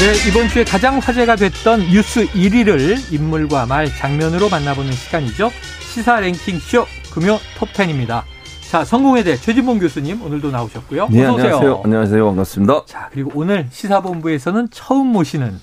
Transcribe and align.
네, 0.00 0.28
이번 0.28 0.48
주에 0.48 0.64
가장 0.64 0.98
화제가 0.98 1.36
됐던 1.36 1.80
뉴스 1.90 2.26
1위를 2.26 3.12
인물과 3.12 3.66
말 3.66 3.86
장면으로 3.86 4.48
만나보는 4.48 4.92
시간이죠. 4.92 5.50
시사 5.80 6.20
랭킹 6.20 6.58
쇼 6.58 6.84
금요 7.12 7.38
톱10입니다. 7.58 8.22
자, 8.70 8.84
성공회대 8.84 9.36
최진봉 9.36 9.78
교수님 9.78 10.20
오늘도 10.22 10.50
나오셨고요. 10.50 11.08
네, 11.10 11.22
어서 11.24 11.34
오세요. 11.34 11.44
안녕하세요. 11.54 11.80
안녕하세요. 11.84 12.26
반갑습니다. 12.26 12.82
자, 12.86 13.08
그리고 13.12 13.30
오늘 13.34 13.68
시사본부에서는 13.70 14.68
처음 14.72 15.06
모시는 15.06 15.60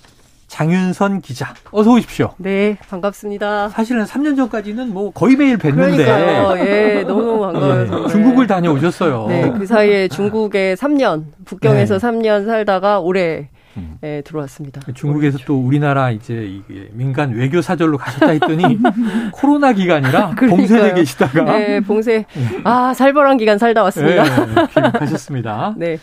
장윤선 0.48 1.22
기자. 1.22 1.54
어서 1.72 1.92
오십시오. 1.92 2.34
네, 2.38 2.78
반갑습니다. 2.90 3.70
사실은 3.70 4.06
3년 4.06 4.36
전까지는 4.38 4.94
뭐 4.94 5.12
거의 5.12 5.36
매일 5.36 5.58
뵀는데. 5.58 5.76
그러니까요. 5.76 6.58
예, 6.66 7.04
너무 7.08 7.40
반가워요. 7.52 8.02
네, 8.08 8.08
중국을 8.12 8.48
다녀오셨어요. 8.48 9.28
네, 9.28 9.52
그 9.58 9.66
사이에 9.66 10.08
중국에 10.08 10.76
3년, 10.76 11.26
북경에서 11.46 12.00
네. 12.00 12.08
3년 12.08 12.46
살다가 12.46 13.00
올해 13.00 13.50
음. 13.78 13.98
예, 14.04 14.22
들어왔습니다. 14.26 14.82
중국에서 14.94 15.38
또 15.46 15.60
우리나라 15.60 16.12
이제 16.12 16.34
이게 16.34 16.90
민간 16.92 17.34
외교 17.34 17.62
사절로 17.62 17.98
가셨다 17.98 18.30
했더니 18.30 18.78
코로나 19.34 19.74
기간이라 19.74 20.32
봉쇄에 20.50 20.94
계시다가 20.94 21.44
네, 21.58 21.80
봉쇄. 21.80 22.26
아, 22.64 22.94
살벌한 22.94 23.38
기간 23.38 23.58
살다 23.58 23.84
왔습니다. 23.84 24.46
네, 24.46 24.92
가셨습니다. 25.00 25.76
네. 25.78 25.98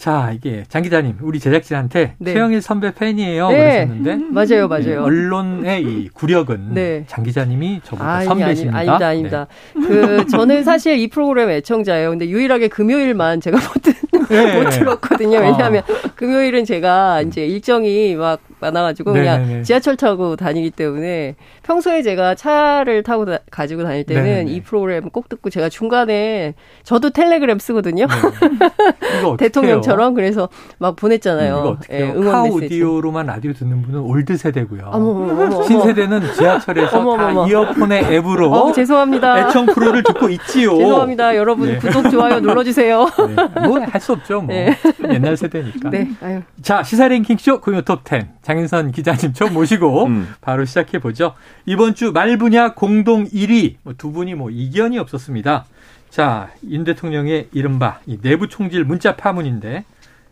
자, 0.00 0.32
이게 0.34 0.64
장 0.66 0.80
기자님, 0.80 1.18
우리 1.20 1.38
제작진한테 1.38 2.14
네. 2.16 2.32
최영일 2.32 2.62
선배 2.62 2.90
팬이에요. 2.90 3.48
네. 3.50 3.84
그러셨는데 3.86 4.16
맞아요, 4.30 4.66
맞아요. 4.66 4.84
네, 4.84 4.96
언론의 4.96 5.82
이 5.82 6.08
구력은 6.08 6.72
네. 6.72 7.04
장 7.06 7.22
기자님이 7.22 7.82
저보다 7.84 8.10
아니, 8.10 8.24
선배십니다. 8.24 8.78
아니, 8.78 8.88
아니다, 8.88 9.06
아닙니다. 9.08 9.46
네. 9.76 9.86
그 9.86 10.26
저는 10.26 10.64
사실 10.64 10.96
이 10.98 11.06
프로그램 11.08 11.50
애청자예요. 11.50 12.08
근데 12.08 12.26
유일하게 12.30 12.68
금요일만 12.68 13.42
제가 13.42 13.58
못, 13.58 13.82
듣, 13.82 13.94
네. 14.28 14.60
못 14.62 14.70
들었거든요. 14.70 15.38
왜냐하면 15.38 15.82
어. 15.88 16.10
금요일은 16.14 16.64
제가 16.64 17.22
이제 17.22 17.46
일정이 17.46 18.14
막 18.14 18.40
많아가지고 18.60 19.12
그냥 19.12 19.42
네네네. 19.42 19.62
지하철 19.62 19.96
타고 19.96 20.36
다니기 20.36 20.70
때문에 20.70 21.34
평소에 21.62 22.02
제가 22.02 22.34
차를 22.34 23.02
타고 23.02 23.24
다, 23.24 23.38
가지고 23.50 23.84
다닐 23.84 24.04
때는 24.04 24.22
네네네. 24.22 24.50
이 24.50 24.60
프로그램 24.60 25.08
꼭 25.10 25.28
듣고 25.28 25.50
제가 25.50 25.68
중간에 25.68 26.54
저도 26.82 27.10
텔레그램 27.10 27.58
쓰거든요. 27.58 28.06
네. 28.06 29.36
대통령처럼 29.38 30.14
그래서 30.14 30.48
막 30.78 30.96
보냈잖아요. 30.96 31.78
음, 31.80 31.84
예, 31.90 32.02
응원 32.10 32.44
메시지. 32.44 32.66
오디오로만 32.66 33.26
라디오 33.26 33.52
듣는 33.52 33.82
분은 33.82 34.00
올드 34.00 34.36
세대고요. 34.36 34.90
어머, 34.92 35.62
신세대는 35.62 36.34
지하철에서 36.34 36.98
어머머머. 37.00 37.44
다 37.44 37.50
이어폰의 37.50 38.04
앱으로 38.16 38.50
어, 38.52 38.72
죄송합니다. 38.72 39.48
애청 39.48 39.66
프로를 39.66 40.02
듣고 40.02 40.28
있지요. 40.28 40.76
죄송합니다. 40.76 41.36
여러분 41.36 41.68
네. 41.68 41.78
구독 41.78 42.10
좋아요 42.10 42.40
눌러주세요. 42.40 43.06
네. 43.28 43.60
뭐할 43.66 44.00
수 44.00 44.09
없죠. 44.12 44.40
뭐 44.42 44.54
네. 44.54 44.76
옛날 45.08 45.36
세대니까. 45.36 45.90
네. 45.90 46.10
아유. 46.20 46.42
자 46.62 46.82
시사 46.82 47.08
랭킹 47.08 47.38
쇼 47.38 47.60
금요 47.60 47.82
톱10 47.82 48.26
장윤선 48.42 48.92
기자님 48.92 49.32
처음 49.32 49.54
모시고 49.54 50.04
음. 50.06 50.34
바로 50.40 50.64
시작해 50.64 50.98
보죠. 50.98 51.34
이번 51.66 51.94
주 51.94 52.12
말 52.12 52.36
분야 52.38 52.74
공동 52.74 53.24
1위 53.26 53.76
뭐 53.82 53.94
두 53.96 54.12
분이 54.12 54.34
뭐 54.34 54.50
이견이 54.50 54.98
없었습니다. 54.98 55.64
자, 56.10 56.50
윤 56.68 56.82
대통령의 56.84 57.48
이른바 57.52 58.00
내부 58.20 58.48
총질 58.48 58.82
문자 58.84 59.14
파문인데 59.16 59.84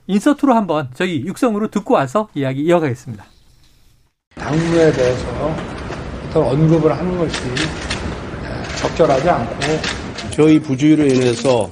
인서트로 0.09 0.55
한번 0.55 0.89
저희 0.95 1.25
육성으로 1.25 1.69
듣고 1.69 1.95
와서 1.95 2.29
이야기 2.35 2.63
이어가겠습니다. 2.63 3.25
당무에 4.35 4.91
대해서 4.93 5.55
어떤 6.29 6.45
언급을 6.45 6.97
하는 6.97 7.19
것이 7.19 7.39
적절하지 8.79 9.29
않고 9.29 9.57
저희 10.31 10.59
부주의로 10.61 11.05
인해서 11.05 11.71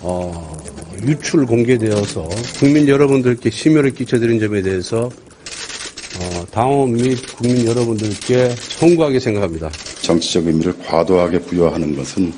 어, 0.00 0.56
유출 1.06 1.46
공개되어서 1.46 2.28
국민 2.58 2.88
여러분들께 2.88 3.50
심려를 3.50 3.90
끼쳐드린 3.92 4.38
점에 4.40 4.62
대해서 4.62 5.08
어, 6.20 6.44
당원 6.50 6.94
및 6.94 7.16
국민 7.36 7.66
여러분들께 7.66 8.48
송구하게 8.50 9.20
생각합니다. 9.20 9.68
정치적 10.02 10.46
의미를 10.46 10.76
과도하게 10.78 11.40
부여하는 11.40 11.94
것은 11.96 12.32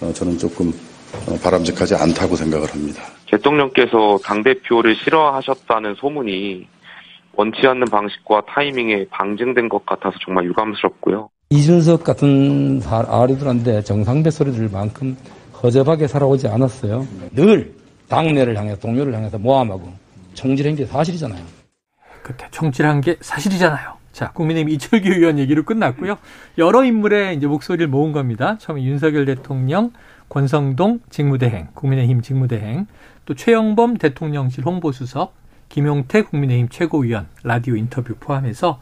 어, 0.00 0.12
저는 0.12 0.38
조금 0.38 0.72
어, 1.28 1.38
바람직하지 1.42 1.94
않다고 1.94 2.36
생각을 2.36 2.72
합니다. 2.72 3.02
대통령께서 3.30 4.18
당대표를 4.24 4.96
싫어하셨다는 5.04 5.96
소문이 5.96 6.66
원치 7.34 7.66
않는 7.66 7.84
방식과 7.86 8.42
타이밍에 8.48 9.06
방증된 9.10 9.68
것 9.68 9.84
같아서 9.84 10.16
정말 10.24 10.46
유감스럽고요. 10.46 11.28
이준석 11.50 12.02
같은 12.02 12.80
아리들한테 12.88 13.82
정상배 13.82 14.30
소리 14.30 14.52
들 14.52 14.68
만큼 14.68 15.16
허접하게 15.62 16.06
살아오지 16.06 16.48
않았어요. 16.48 17.06
늘 17.32 17.72
당내를 18.08 18.56
향해 18.56 18.78
동료를 18.78 19.14
향해서 19.14 19.38
모함하고 19.38 19.92
총질한 20.34 20.76
게 20.76 20.86
사실이잖아요. 20.86 21.42
그때 22.22 22.46
총질한 22.50 23.00
게 23.00 23.16
사실이잖아요. 23.20 23.94
자, 24.12 24.32
국민의힘 24.32 24.72
이철규 24.74 25.08
의원 25.08 25.38
얘기로 25.38 25.64
끝났고요. 25.64 26.18
여러 26.58 26.84
인물의 26.84 27.36
이제 27.36 27.46
목소리를 27.46 27.86
모은 27.86 28.12
겁니다. 28.12 28.56
처음에 28.58 28.82
윤석열 28.82 29.26
대통령, 29.26 29.92
권성동 30.28 31.00
직무대행, 31.10 31.68
국민의힘 31.74 32.22
직무대행, 32.22 32.86
또 33.26 33.34
최영범 33.34 33.98
대통령실 33.98 34.64
홍보수석, 34.64 35.34
김용태 35.68 36.22
국민의힘 36.22 36.68
최고위원 36.68 37.26
라디오 37.42 37.76
인터뷰 37.76 38.14
포함해서 38.18 38.80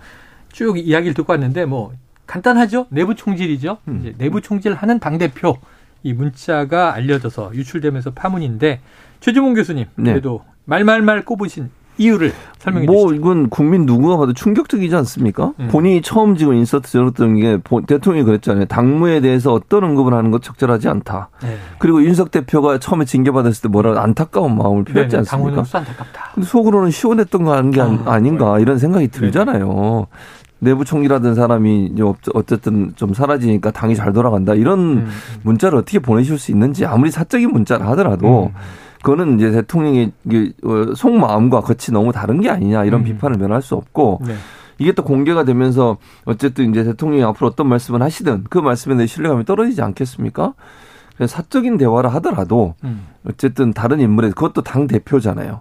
쭉 0.52 0.78
이야기를 0.78 1.14
듣고 1.14 1.32
왔는데 1.32 1.64
뭐 1.64 1.92
간단하죠. 2.26 2.86
내부 2.90 3.14
총질이죠. 3.14 3.78
음. 3.88 3.98
이제 4.00 4.14
내부 4.16 4.40
총질하는 4.40 5.00
당 5.00 5.18
대표 5.18 5.58
이 6.02 6.12
문자가 6.12 6.94
알려져서 6.94 7.54
유출되면서 7.54 8.12
파문인데 8.12 8.80
최주봉 9.24 9.54
교수님 9.54 9.86
네. 9.96 10.12
그래도 10.12 10.42
네. 10.44 10.52
말말말 10.66 11.24
꼽으신 11.24 11.70
이유를 11.96 12.32
설명해 12.58 12.86
뭐 12.86 13.08
주시죠. 13.08 13.14
이건 13.14 13.48
국민 13.48 13.86
누구가 13.86 14.18
봐도 14.18 14.34
충격적이지 14.34 14.94
않습니까? 14.96 15.52
음. 15.60 15.68
본인이 15.70 16.02
처음 16.02 16.36
지금 16.36 16.54
인서트 16.54 16.90
적었던 16.90 17.36
게 17.36 17.58
대통령이 17.86 18.26
그랬잖아요. 18.26 18.66
당무에 18.66 19.20
대해서 19.20 19.54
어떤 19.54 19.84
언급을 19.84 20.12
하는 20.12 20.30
것 20.30 20.42
적절하지 20.42 20.88
않다. 20.88 21.30
네. 21.42 21.56
그리고 21.78 22.02
윤석 22.02 22.32
대표가 22.32 22.78
처음에 22.78 23.06
징계받았을 23.06 23.62
때 23.62 23.68
뭐라 23.68 24.02
안타까운 24.02 24.58
마음을 24.58 24.84
표했지 24.84 25.16
네, 25.16 25.22
네. 25.22 25.30
않습니까? 25.30 25.60
안타깝다. 25.60 26.30
근데 26.34 26.46
속으로는 26.46 26.90
시원했던 26.90 27.44
거 27.44 27.54
하는 27.54 27.70
게 27.70 27.80
아, 27.80 27.98
아닌가 28.06 28.58
이런 28.58 28.76
생각이 28.78 29.08
들잖아요. 29.08 30.06
내부 30.58 30.84
총리라던 30.84 31.34
사람이 31.34 31.94
어쨌든 32.34 32.92
좀 32.96 33.14
사라지니까 33.14 33.70
당이 33.70 33.94
잘 33.94 34.12
돌아간다 34.12 34.54
이런 34.54 34.78
음. 34.80 35.08
문자를 35.42 35.78
어떻게 35.78 35.98
보내실 35.98 36.38
수 36.38 36.50
있는지 36.50 36.84
아무리 36.84 37.10
사적인 37.10 37.50
문자를 37.50 37.86
하더라도 37.88 38.50
음. 38.54 38.83
그거는 39.04 39.38
이제 39.38 39.50
대통령의 39.50 40.12
어, 40.64 40.94
속마음과 40.96 41.60
겉이 41.60 41.92
너무 41.92 42.10
다른 42.10 42.40
게 42.40 42.48
아니냐 42.48 42.86
이런 42.86 43.02
음. 43.02 43.04
비판을 43.04 43.36
면할 43.36 43.60
수 43.60 43.74
없고 43.74 44.22
네. 44.26 44.34
이게 44.78 44.92
또 44.92 45.04
공개가 45.04 45.44
되면서 45.44 45.98
어쨌든 46.24 46.70
이제 46.70 46.82
대통령이 46.84 47.22
앞으로 47.22 47.48
어떤 47.48 47.68
말씀을 47.68 48.00
하시든 48.00 48.44
그 48.48 48.58
말씀에 48.58 48.96
대해 48.96 49.06
신뢰감이 49.06 49.44
떨어지지 49.44 49.82
않겠습니까? 49.82 50.54
사적인 51.26 51.76
대화를 51.76 52.14
하더라도 52.14 52.76
음. 52.82 53.06
어쨌든 53.28 53.74
다른 53.74 54.00
인물에 54.00 54.30
그것도 54.30 54.62
당 54.62 54.86
대표잖아요. 54.86 55.60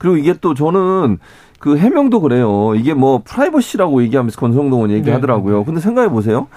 그리고 0.00 0.16
이게 0.16 0.34
또 0.40 0.54
저는 0.54 1.18
그 1.60 1.78
해명도 1.78 2.20
그래요. 2.20 2.74
이게 2.74 2.92
뭐 2.92 3.22
프라이버시라고 3.24 4.02
얘기하면서 4.02 4.40
권성동은 4.40 4.90
얘기하더라고요. 4.90 5.58
네. 5.58 5.64
근데 5.64 5.80
생각해 5.80 6.08
보세요. 6.08 6.48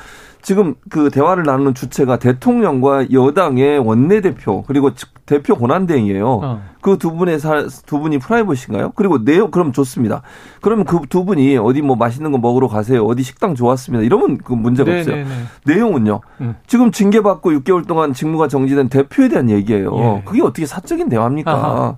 지금 0.44 0.76
그 0.90 1.10
대화를 1.10 1.44
나누는 1.44 1.74
주체가 1.74 2.20
대통령과 2.20 3.12
여당의 3.12 3.80
원내대표 3.80 4.64
그리고 4.64 4.92
대표 5.26 5.56
권한대행이에요. 5.56 6.28
어. 6.28 6.62
그두 6.82 7.16
분의 7.16 7.40
사, 7.40 7.66
두 7.86 8.00
분이 8.00 8.20
프라이버시인가요? 8.20 8.92
그리고 8.96 9.24
내용 9.24 9.52
그럼 9.52 9.72
좋습니다. 9.72 10.22
그러면 10.62 10.84
그 10.86 11.00
두 11.10 11.24
분이 11.26 11.58
어디 11.58 11.82
뭐 11.82 11.96
맛있는 11.96 12.32
거 12.32 12.38
먹으러 12.38 12.68
가세요. 12.68 13.06
어디 13.06 13.24
식당 13.24 13.56
좋았습니다. 13.56 14.04
이러면 14.04 14.38
그 14.40 14.52
문제가 14.52 14.90
네네네. 14.92 15.02
없어요. 15.02 15.16
네, 15.16 15.24
네. 15.24 15.74
내용은요. 15.76 16.22
음. 16.42 16.56
지금 16.68 16.92
징계받고 16.92 17.52
6개월 17.52 17.88
동안 17.88 18.14
직무가 18.14 18.48
정지된 18.50 18.90
대표에 18.90 19.30
대한 19.30 19.50
얘기예요. 19.50 19.96
예. 19.98 20.22
그게 20.26 20.42
어떻게 20.42 20.66
사적인 20.66 21.08
대화입니까? 21.08 21.52
아하. 21.52 21.98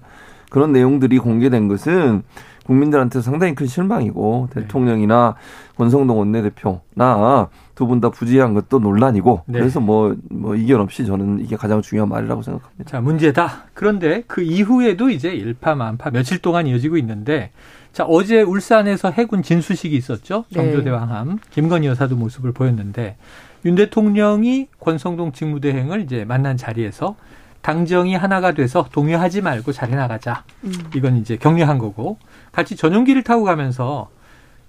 그런 0.52 0.72
내용들이 0.72 1.18
공개된 1.18 1.68
것은 1.68 2.22
국민들한테 2.66 3.22
상당히 3.22 3.56
큰 3.56 3.66
실망이고 3.68 4.50
네. 4.54 4.62
대통령이나 4.62 5.36
권성동 5.78 6.20
원내대표나 6.20 7.50
두 7.76 7.88
분 7.88 8.00
다 8.02 8.10
부재한 8.10 8.54
것도 8.54 8.80
논란이고 8.80 9.44
네. 9.48 9.60
그래서 9.60 9.80
뭐뭐 9.80 10.16
뭐 10.32 10.56
이견 10.56 10.80
없이 10.82 11.06
저는 11.06 11.40
이게 11.42 11.56
가장 11.56 11.82
중요한 11.82 12.10
말이라고 12.10 12.42
생각합니다. 12.42 12.84
자 12.86 13.02
문제다. 13.02 13.66
그런데 13.74 14.24
그 14.28 14.42
이후에도 14.42 15.10
이제 15.10 15.30
일파만파 15.34 16.12
며칠 16.12 16.40
동안 16.40 16.68
이어지고 16.68 16.98
있는데 16.98 17.52
자 17.94 18.04
어제 18.06 18.42
울산에서 18.42 19.12
해군 19.12 19.44
진수식이 19.44 19.96
있었죠. 19.96 20.46
네. 20.50 20.56
정조대왕함 20.56 21.40
김건희 21.52 21.88
여사도 21.88 22.16
모습을 22.16 22.52
보였는데 22.54 23.18
윤 23.66 23.76
대통령이 23.76 24.68
권성동 24.80 25.32
직무대행을 25.34 26.02
이제 26.02 26.24
만난 26.26 26.56
자리에서 26.58 27.16
당정이 27.62 28.16
하나가 28.16 28.52
돼서 28.54 28.86
동요하지 28.92 29.42
말고 29.42 29.72
잘해 29.72 29.96
나가자. 29.96 30.44
음. 30.66 30.72
이건 30.96 31.18
이제 31.18 31.36
격려한 31.36 31.80
거고 31.80 32.20
같이 32.52 32.76
전용기를 32.76 33.24
타고 33.24 33.44
가면서 33.44 34.10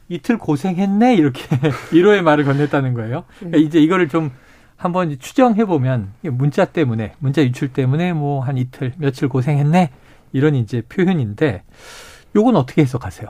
이틀 0.08 0.38
고생했네 0.38 1.14
이렇게 1.16 1.42
위로의 1.92 2.22
말을 2.22 2.44
건넸다는 2.44 2.94
거예요. 2.94 3.24
그러니까 3.38 3.58
이제 3.58 3.78
이거를 3.80 4.08
좀 4.08 4.30
한번 4.76 5.16
추정해 5.18 5.64
보면 5.64 6.12
문자 6.22 6.64
때문에 6.66 7.14
문자 7.18 7.42
유출 7.42 7.68
때문에 7.72 8.12
뭐 8.12 8.40
한 8.42 8.58
이틀 8.58 8.92
며칠 8.98 9.28
고생했네 9.28 9.90
이런 10.32 10.54
이제 10.54 10.82
표현인데 10.88 11.62
요건 12.36 12.56
어떻게 12.56 12.82
해석하세요? 12.82 13.28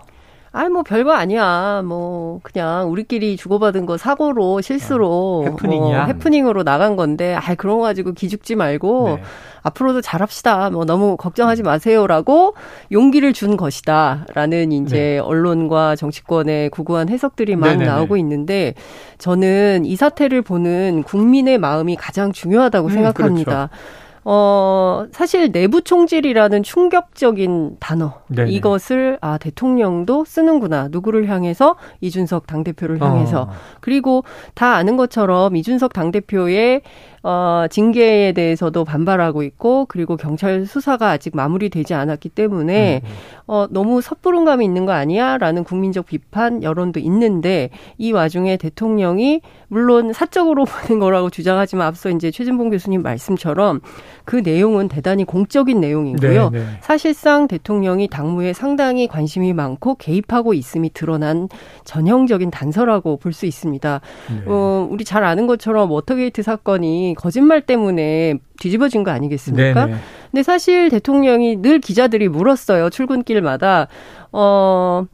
아이 0.57 0.71
뭐 0.71 0.83
별거 0.83 1.13
아니야. 1.13 1.83
뭐 1.85 2.41
그냥 2.43 2.91
우리끼리 2.91 3.37
주고받은 3.37 3.85
거 3.85 3.99
사고로 3.99 4.63
실수로 4.63 5.45
아, 5.47 5.51
해프닝이야. 5.51 5.97
뭐 5.99 6.07
해프닝으로 6.07 6.65
나간 6.65 6.97
건데 6.97 7.35
아 7.35 7.55
그런 7.57 7.77
거 7.77 7.83
가지고 7.83 8.13
기죽지 8.13 8.57
말고 8.57 9.17
네. 9.19 9.23
앞으로도 9.63 10.01
잘합시다. 10.01 10.71
뭐 10.71 10.87
너무 10.87 11.19
걱정하지 11.19 11.63
마세요라고 11.63 12.55
용기를 12.91 13.35
준 13.35 13.59
것이다라는 13.59 14.73
이제 14.73 14.97
네. 14.97 15.19
언론과 15.19 15.95
정치권의 15.97 16.71
구구한 16.71 17.11
해석들이 17.11 17.55
막 17.57 17.69
네네네. 17.69 17.85
나오고 17.85 18.17
있는데 18.17 18.73
저는 19.19 19.85
이 19.85 19.95
사태를 19.95 20.41
보는 20.41 21.03
국민의 21.03 21.59
마음이 21.59 21.97
가장 21.97 22.33
중요하다고 22.33 22.89
음, 22.89 22.93
생각합니다. 22.95 23.69
그렇죠. 23.69 24.06
어, 24.29 25.07
사실 25.13 25.53
내부 25.53 25.83
총질이라는 25.83 26.65
충격적인 26.65 27.77
단어. 27.79 28.15
네네. 28.27 28.51
이것을, 28.51 29.19
아, 29.21 29.39
대통령도 29.39 30.25
쓰는구나. 30.25 30.89
누구를 30.91 31.29
향해서? 31.29 31.77
이준석 32.01 32.49
당 32.49 32.65
대표를 32.65 33.01
향해서. 33.01 33.43
어. 33.43 33.51
그리고 33.81 34.25
다 34.55 34.75
아는 34.75 34.97
것처럼 34.97 35.55
이준석 35.55 35.93
당 35.93 36.11
대표의 36.11 36.83
어, 37.29 37.67
징계에 37.69 38.33
대해서도 38.33 38.85
반발하고 38.85 39.43
있고 39.43 39.87
그리고 39.87 40.17
경찰 40.17 40.65
수사가 40.67 41.11
아직 41.11 41.35
마무리되지 41.35 41.95
않았기 41.95 42.29
때문에 42.29 43.03
음, 43.03 43.09
음. 43.09 43.15
어, 43.49 43.67
너무 43.71 44.01
섣부른 44.01 44.45
감이 44.45 44.65
있는 44.65 44.87
거 44.87 44.93
아니야라는 44.93 45.65
국민적 45.65 46.07
비판 46.07 46.63
여론도 46.63 47.01
있는데 47.01 47.71
이 47.99 48.13
와중에 48.13 48.57
대통령이 48.57 49.41
물론 49.69 50.13
사적으로 50.13 50.65
보는 50.87 51.01
거라고 51.01 51.31
주장하지만 51.31 51.87
앞서 51.87 52.11
이제 52.11 52.31
최진봉 52.31 52.71
교수님 52.71 53.03
말씀처럼 53.03 53.81
그 54.25 54.37
내용은 54.37 54.89
대단히 54.89 55.25
공적인 55.25 55.81
내용이고요. 55.81 56.51
네, 56.51 56.59
네. 56.59 56.67
사실상 56.81 57.49
대통령이 57.49 58.09
당무에 58.09 58.53
상당히 58.53 59.09
관심이 59.09 59.53
많고 59.53 59.97
개입하고 59.97 60.55
있음이 60.55 60.91
드러난 60.93 61.49
전형적인 61.85 62.51
단서라고 62.51 63.19
볼 63.19 63.37
수 63.37 63.45
있습니다. 63.45 64.01
네. 64.31 64.43
어, 64.47 64.89
우리 64.91 65.05
잘 65.05 65.23
아는 65.23 65.47
것처럼 65.47 65.91
워터게이트 65.91 66.43
사건이 66.43 67.16
거짓말 67.17 67.61
때문에 67.61 68.35
뒤집어진 68.61 69.05
거 69.05 69.11
아니겠습니까? 69.11 69.87
네네. 69.87 69.99
근데 70.31 70.43
사실 70.43 70.91
대통령이 70.91 71.63
늘 71.63 71.81
기자들이 71.81 72.29
물었어요. 72.29 72.91
출근길마다 72.91 73.89
어, 74.33 75.07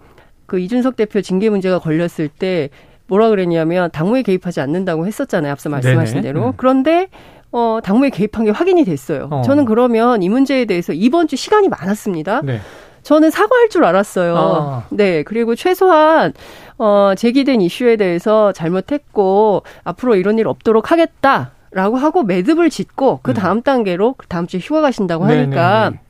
그 0.47 0.59
이준석 0.59 0.97
대표 0.97 1.23
징계 1.23 1.49
문제가 1.49 1.79
걸렸을 1.79 2.29
때 2.29 2.71
뭐라 3.07 3.29
그랬냐면 3.29 3.91
당무에 3.93 4.23
개입하지 4.23 4.61
않는다고 4.61 5.07
했었잖아요. 5.07 5.53
앞서 5.53 5.69
말씀하신 5.69 6.17
네네. 6.17 6.27
대로. 6.27 6.47
음. 6.49 6.53
그런데 6.57 7.09
어, 7.53 7.81
당무에 7.83 8.11
개입한 8.11 8.47
게 8.47 8.51
확인이 8.51 8.85
됐어요. 8.85 9.29
어. 9.31 9.43
저는 9.43 9.67
그러면 9.67 10.23
이 10.23 10.29
문제에 10.29 10.65
대해서 10.65 10.93
이번 10.93 11.29
주 11.29 11.37
시간이 11.37 11.69
많았습니다. 11.69 12.41
네. 12.43 12.61
저는 13.03 13.31
사과할 13.31 13.69
줄 13.69 13.85
알았어요. 13.85 14.37
아. 14.37 14.87
네. 14.91 15.23
그리고 15.23 15.55
최소한, 15.55 16.33
어, 16.79 17.13
제기된 17.17 17.61
이슈에 17.61 17.97
대해서 17.97 18.53
잘못했고, 18.53 19.65
앞으로 19.85 20.17
이런 20.17 20.39
일 20.39 20.47
없도록 20.47 20.91
하겠다. 20.91 21.53
라고 21.73 21.97
하고 21.97 22.23
매듭을 22.23 22.71
짓고 22.71 23.21
그 23.23 23.33
네. 23.33 23.41
다음 23.41 23.59
네. 23.59 23.63
단계로 23.63 24.17
다음 24.29 24.47
주에 24.47 24.61
휴가 24.61 24.81
가신다고 24.83 25.27
네, 25.27 25.39
하니까 25.39 25.91
네네. 25.91 26.01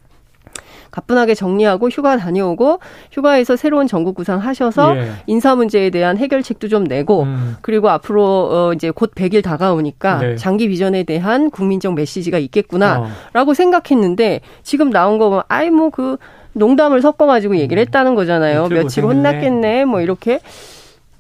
가뿐하게 0.91 1.35
정리하고 1.35 1.89
휴가 1.89 2.19
다녀오고 2.19 2.81
휴가에서 3.13 3.57
새로운 3.57 3.87
전국 3.87 4.15
구상하셔서 4.15 4.97
예. 4.97 5.11
인사 5.27 5.55
문제에 5.55 5.89
대한 5.89 6.19
해결책도 6.19 6.69
좀 6.69 6.85
내고 6.85 7.23
음. 7.23 7.57
그리고 7.63 7.89
앞으로 7.89 8.25
어 8.25 8.73
이제 8.75 8.91
곧 8.91 9.15
100일 9.15 9.43
다가오니까 9.43 10.19
네. 10.19 10.37
장기 10.37 10.69
비전에 10.69 11.05
대한 11.05 11.51
국민적 11.51 11.95
메시지가 11.95 12.37
있겠구나라고 12.39 13.51
어. 13.53 13.55
생각했는데 13.55 14.43
지금 14.63 14.91
나온 14.91 15.17
거 15.17 15.31
보면 15.31 15.45
아이 15.49 15.71
뭐 15.71 15.91
그 15.91 16.19
농담을 16.55 17.01
섞어 17.01 17.27
가지고 17.27 17.57
얘기를 17.57 17.81
음. 17.81 17.87
했다는 17.87 18.15
거잖아요. 18.15 18.69
며칠 18.69 19.05
혼났겠네 19.05 19.85
뭐 19.85 20.01
이렇게 20.01 20.41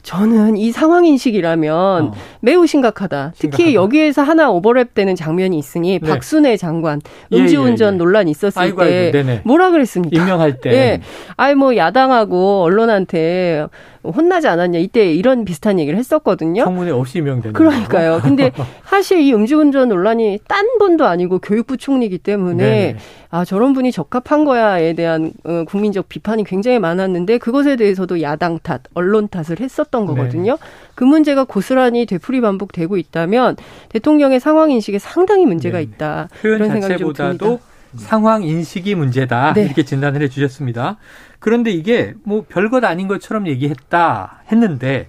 저는 0.02 0.56
이 0.56 0.72
상황 0.72 1.06
인식이라면 1.06 1.74
어. 2.04 2.12
매우 2.40 2.66
심각하다. 2.66 3.32
특히 3.36 3.56
심각하다. 3.56 3.74
여기에서 3.74 4.22
하나 4.22 4.48
오버랩되는 4.50 5.16
장면이 5.16 5.56
있으니 5.58 5.98
네. 6.00 6.08
박순애 6.08 6.56
장관 6.56 7.00
예, 7.30 7.36
음주운전 7.36 7.86
예, 7.86 7.90
예, 7.90 7.94
예. 7.94 7.98
논란 7.98 8.28
있었을 8.28 8.60
아이고, 8.60 8.84
때 8.84 9.12
아이고, 9.14 9.40
뭐라 9.44 9.70
그랬습니까? 9.70 10.20
임명할 10.20 10.60
때. 10.60 10.72
예. 10.72 11.00
아이 11.36 11.54
뭐 11.54 11.76
야당하고 11.76 12.62
언론한테 12.62 13.66
혼나지 14.04 14.48
않았냐 14.48 14.78
이때 14.78 15.12
이런 15.12 15.44
비슷한 15.44 15.78
얘기를 15.78 15.98
했었거든요. 15.98 16.64
청문회 16.64 16.90
없이 16.90 17.18
임명된. 17.18 17.52
그러니까요. 17.52 18.20
근데 18.22 18.50
사실 18.84 19.20
이 19.20 19.32
음주운전 19.32 19.88
논란이 19.88 20.40
딴 20.48 20.66
분도 20.78 21.06
아니고 21.06 21.38
교육부 21.38 21.76
총리이기 21.76 22.18
때문에 22.18 22.64
네네. 22.64 22.96
아 23.30 23.44
저런 23.44 23.72
분이 23.72 23.92
적합한 23.92 24.44
거야에 24.44 24.94
대한 24.94 25.32
어, 25.44 25.64
국민적 25.66 26.08
비판이 26.08 26.44
굉장히 26.44 26.78
많았는데 26.78 27.38
그것에 27.38 27.76
대해서도 27.76 28.20
야당 28.22 28.58
탓, 28.62 28.82
언론 28.94 29.28
탓을 29.28 29.60
했었던 29.60 30.06
거거든요. 30.06 30.52
네. 30.52 30.58
그 30.94 31.04
문제가 31.04 31.44
고스란히 31.44 32.04
되풀이 32.06 32.40
반복되고 32.40 32.96
있다면 32.96 33.56
대통령의 33.88 34.40
상황 34.40 34.70
인식에 34.70 34.98
상당히 34.98 35.46
문제가 35.46 35.78
네. 35.78 35.84
있다. 35.84 36.28
표현 36.42 36.56
이런 36.56 36.70
생각이 36.70 36.92
자체보다도 36.92 37.60
상황 37.96 38.42
인식이 38.42 38.94
문제다 38.94 39.52
네. 39.54 39.64
이렇게 39.64 39.84
진단을 39.84 40.22
해주셨습니다. 40.22 40.96
그런데 41.38 41.70
이게 41.70 42.14
뭐 42.24 42.44
별것 42.48 42.84
아닌 42.84 43.08
것처럼 43.08 43.46
얘기했다 43.46 44.42
했는데 44.50 45.08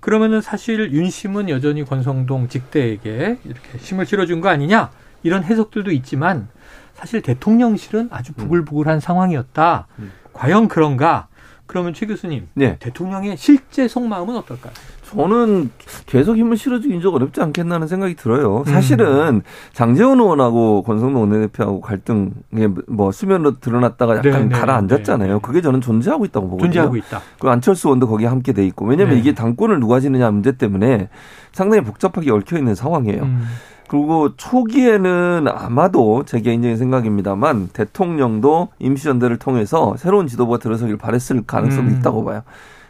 그러면은 0.00 0.40
사실 0.40 0.92
윤심은 0.92 1.48
여전히 1.48 1.84
권성동 1.84 2.48
직대에게 2.48 3.38
이렇게 3.44 3.78
힘을 3.78 4.06
실어준 4.06 4.40
거 4.40 4.48
아니냐 4.48 4.90
이런 5.22 5.44
해석들도 5.44 5.90
있지만 5.92 6.48
사실 6.94 7.22
대통령실은 7.22 8.08
아주 8.10 8.32
부글부글한 8.32 8.96
음. 8.96 9.00
상황이었다. 9.00 9.86
음. 9.98 10.12
과연 10.32 10.68
그런가? 10.68 11.28
그러면 11.66 11.94
최 11.94 12.06
교수님, 12.06 12.48
네. 12.54 12.76
대통령의 12.80 13.36
실제 13.36 13.88
속마음은 13.88 14.36
어떨까요? 14.36 14.72
저는 15.12 15.70
계속 16.06 16.36
힘을 16.36 16.56
실어주긴 16.56 17.00
좀 17.00 17.14
어렵지 17.14 17.40
않겠나는 17.40 17.86
생각이 17.86 18.14
들어요. 18.14 18.64
사실은 18.66 19.36
음. 19.36 19.42
장재원 19.72 20.18
의원하고 20.20 20.82
권성동 20.82 21.22
원내대표하고 21.22 21.80
갈등에 21.80 22.68
뭐 22.88 23.12
수면으로 23.12 23.60
드러났다가 23.60 24.16
약간 24.16 24.32
네, 24.32 24.48
네 24.48 24.48
가라앉았잖아요. 24.48 25.34
네, 25.34 25.38
그게 25.42 25.60
저는 25.60 25.80
존재하고 25.80 26.24
있다고 26.24 26.48
보거든요. 26.48 26.68
존재하고 26.68 26.96
있다. 26.96 27.20
그 27.38 27.48
안철수 27.48 27.88
의원도 27.88 28.08
거기에 28.08 28.26
함께 28.26 28.52
돼 28.52 28.64
있고 28.66 28.86
왜냐하면 28.86 29.16
네. 29.16 29.20
이게 29.20 29.34
당권을 29.34 29.80
누가 29.80 30.00
지느냐 30.00 30.30
문제 30.30 30.52
때문에 30.52 31.08
상당히 31.52 31.84
복잡하게 31.84 32.30
얽혀 32.30 32.56
있는 32.56 32.74
상황이에요. 32.74 33.22
음. 33.22 33.44
그리고 33.88 34.34
초기에는 34.36 35.46
아마도 35.48 36.22
제 36.24 36.40
개인적인 36.40 36.78
생각입니다만 36.78 37.68
대통령도 37.74 38.68
임시연대를 38.78 39.36
통해서 39.36 39.94
새로운 39.98 40.26
지도부가 40.26 40.58
들어서길 40.58 40.96
바랬을 40.96 41.42
가능성이 41.46 41.88
음. 41.88 41.98
있다고 41.98 42.24
봐요. 42.24 42.42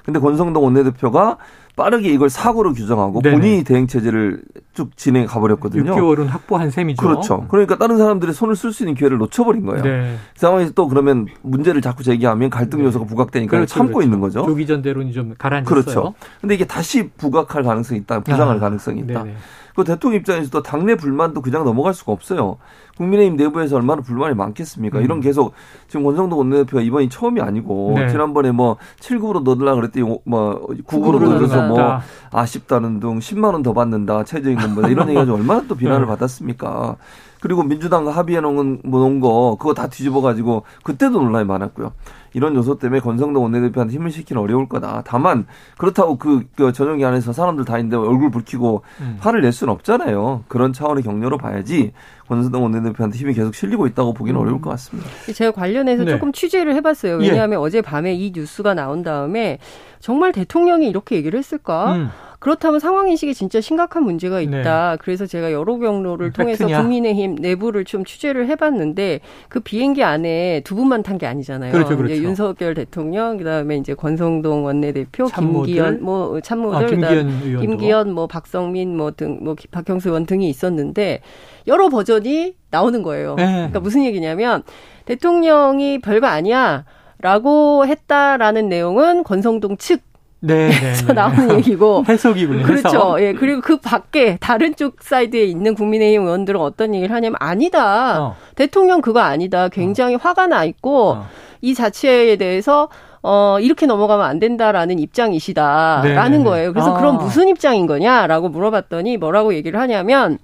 근데 0.05 0.19
권성동 0.21 0.65
원내대표가 0.65 1.39
빠르게 1.75 2.13
이걸 2.13 2.29
사고로 2.29 2.75
규정하고 2.75 3.23
네네. 3.23 3.35
본인이 3.35 3.65
대행 3.65 3.87
체제를 3.87 4.43
쭉 4.75 4.95
진행해 4.97 5.27
가버렸거든요. 5.27 5.95
6개월은 5.95 6.27
확보한 6.27 6.71
셈이죠. 6.71 7.01
그렇죠. 7.01 7.47
그러니까 7.49 7.79
다른 7.79 7.97
사람들의 7.97 8.35
손을 8.35 8.57
쓸 8.57 8.73
수 8.73 8.83
있는 8.83 8.95
기회를 8.95 9.17
놓쳐버린 9.19 9.65
거예요. 9.65 9.83
네. 9.83 10.17
그 10.35 10.41
상황에서 10.41 10.73
또 10.73 10.87
그러면 10.89 11.27
문제를 11.41 11.81
자꾸 11.81 12.03
제기하면 12.03 12.51
갈등 12.51 12.81
네. 12.81 12.85
요소가 12.87 13.07
부각되니까 13.07 13.51
그렇죠, 13.51 13.75
참고 13.75 13.95
그렇죠. 13.95 14.07
있는 14.07 14.21
거죠. 14.21 14.45
조기 14.45 14.67
전대론이 14.67 15.13
좀 15.13 15.35
가라앉았어요. 15.39 15.83
그렇죠. 15.83 16.15
근데 16.41 16.55
이게 16.57 16.67
다시 16.67 17.09
부각할 17.09 17.63
가능성이 17.63 18.01
있다. 18.01 18.21
부상할 18.21 18.57
아, 18.57 18.61
가능성이 18.61 19.01
있다. 19.01 19.23
네네. 19.23 19.37
그 19.75 19.85
대통령 19.85 20.21
입장에서도 20.21 20.63
당내 20.63 20.97
불만도 20.97 21.41
그냥 21.41 21.65
넘어갈 21.65 21.95
수가 21.95 22.13
없어요. 22.13 22.59
국민의힘 22.97 23.37
내부에서 23.37 23.77
얼마나 23.77 24.03
불만이 24.03 24.35
많겠습니까? 24.35 24.99
음. 24.99 25.05
이런 25.05 25.21
계속 25.21 25.55
지금 25.89 26.05
권성동 26.05 26.39
원내대표가 26.39 26.83
이번이 26.83 27.09
처음이 27.09 27.41
아니고 27.41 27.95
네. 27.97 28.09
지난번에 28.09 28.53
뭐 28.53 28.77
7급으로 29.01 29.43
넣으려 29.43 29.75
그랬더니 29.75 30.19
뭐 30.25 30.67
9급으로 30.87 31.39
넣어서 31.39 31.67
뭐 31.69 32.01
아쉽다는 32.31 33.01
등 33.01 33.19
10만 33.19 33.53
원 33.55 33.63
더 33.63 33.73
받는다 33.73 34.25
최저임 34.25 34.59
금보다 34.59 34.89
이런 34.89 35.07
얘기가 35.09 35.25
좀 35.25 35.37
얼마나 35.37 35.63
또 35.69 35.77
비난을 35.77 36.01
네. 36.01 36.07
받았습니까? 36.07 36.97
그리고 37.41 37.63
민주당과 37.63 38.11
합의해 38.13 38.41
놓은 38.41 38.83
뭐 38.85 39.01
놓은 39.01 39.21
거 39.21 39.57
그거 39.59 39.73
다 39.75 39.89
뒤집어 39.89 40.21
가지고 40.21 40.65
그때도 40.85 41.21
논란이 41.23 41.45
많았고요. 41.47 41.93
이런 42.35 42.55
요소 42.55 42.79
때문에 42.79 43.01
권성동 43.01 43.43
원내대표한테 43.43 43.95
힘을 43.95 44.11
실기는 44.11 44.41
어려울 44.41 44.69
거다. 44.69 45.03
다만 45.07 45.47
그렇다고 45.79 46.17
그, 46.17 46.45
그 46.57 46.73
전용기 46.73 47.05
안에서 47.05 47.33
사람들 47.33 47.65
다 47.65 47.79
있는데 47.79 47.97
얼굴 47.97 48.31
붉히고 48.31 48.83
음. 49.01 49.17
화를 49.21 49.43
낼 49.43 49.53
수는 49.53 49.73
없잖아요. 49.73 50.45
그런 50.49 50.73
차원의 50.73 51.03
격려로 51.05 51.39
봐야지 51.39 51.93
권성동 52.29 52.63
원내대표한테 52.65 53.19
힘이 53.19 53.35
계속 53.35 53.55
실리고 53.55 53.87
있다고 53.87 54.15
보기는 54.15 54.39
음. 54.39 54.43
어려울 54.43 54.61
것 54.61 54.71
같습니다. 54.71 55.09
제가 55.35 55.51
관련해서 55.51 56.05
네. 56.05 56.13
조금 56.13 56.33
취재를 56.33 56.75
해봤어요. 56.77 57.17
왜냐하면 57.17 57.59
예. 57.59 57.63
어제 57.63 57.83
밤에 57.83 58.15
이 58.15 58.33
뉴스가 58.35 58.75
나온 58.75 59.03
다음에 59.03 59.59
정말 60.01 60.33
대통령이 60.33 60.89
이렇게 60.89 61.17
얘기를 61.17 61.39
했을까? 61.39 61.95
음. 61.95 62.09
그렇다면 62.43 62.81
상황 62.81 63.09
인식이 63.09 63.35
진짜 63.35 63.61
심각한 63.61 64.03
문제가 64.03 64.39
네. 64.39 64.43
있다. 64.43 64.91
네. 64.91 64.97
그래서 65.01 65.27
제가 65.27 65.53
여러 65.53 65.79
경로를 65.79 66.33
통해서 66.35 66.67
국민의힘 66.67 67.37
내부를 67.37 67.85
좀 67.85 68.05
취재를 68.05 68.49
해봤는데 68.49 69.21
그 69.49 69.61
비행기 69.61 70.03
안에 70.03 70.63
두 70.65 70.75
분만 70.75 71.05
탄 71.05 71.19
게 71.19 71.27
아니잖아요. 71.27 71.71
그렇죠, 71.71 71.97
그렇죠. 71.97 72.15
이제 72.15 72.23
윤석열 72.25 72.75
대통령, 72.75 73.37
그다음에 73.37 73.77
이제 73.77 73.95
권성동 73.95 74.65
원내대표, 74.65 75.27
참모들. 75.29 75.67
김기현 75.67 76.03
뭐 76.03 76.41
참모들, 76.41 76.85
아, 76.85 76.87
김기현 76.89 77.61
김기현, 77.61 78.13
뭐 78.13 78.27
박성민, 78.27 78.97
뭐 78.97 79.13
등, 79.13 79.39
뭐 79.43 79.55
박형수 79.71 80.09
의원 80.09 80.27
등이 80.27 80.49
있었는데 80.49 81.21
여러 81.69 81.91
버전이 81.91 82.57
나오는 82.73 83.03
거예요. 83.05 83.37
네. 83.37 83.45
그러니까 83.45 83.79
무슨 83.79 84.05
얘기냐면 84.05 84.65
대통령이 85.05 86.01
별거 86.01 86.27
아니야. 86.27 86.87
라고 87.21 87.87
했다라는 87.87 88.69
내용은 88.69 89.23
권성동 89.23 89.77
측 89.77 90.01
네, 90.45 90.71
네, 90.71 90.93
네. 90.93 91.13
나오는 91.13 91.55
얘기고 91.59 92.05
해석이군요. 92.09 92.65
그렇죠. 92.65 92.89
해석. 92.89 93.23
예. 93.23 93.33
그리고 93.33 93.61
그 93.61 93.77
밖에 93.77 94.37
다른 94.41 94.75
쪽 94.75 94.97
사이드에 95.01 95.45
있는 95.45 95.75
국민의힘 95.75 96.23
의원들은 96.23 96.61
어떤 96.61 96.95
얘기를 96.95 97.15
하냐면 97.15 97.37
아니다. 97.39 98.21
어. 98.21 98.37
대통령 98.57 99.01
그거 99.01 99.21
아니다. 99.21 99.69
굉장히 99.69 100.17
어. 100.17 100.19
화가 100.21 100.49
나 100.49 100.65
있고 100.65 101.11
어. 101.13 101.27
이 101.61 101.75
자체에 101.75 102.37
대해서 102.37 102.89
어, 103.23 103.59
이렇게 103.61 103.87
넘어가면 103.87 104.27
안 104.27 104.41
된다라는 104.41 104.99
입장이시다라는 104.99 106.17
네, 106.17 106.29
네, 106.31 106.39
네. 106.39 106.45
거예요. 106.45 106.73
그래서 106.73 106.97
아. 106.97 106.99
그럼 106.99 107.19
무슨 107.19 107.47
입장인 107.47 107.87
거냐라고 107.87 108.49
물어봤더니 108.49 109.19
뭐라고 109.19 109.55
얘기를 109.55 109.79
하냐면 109.79 110.39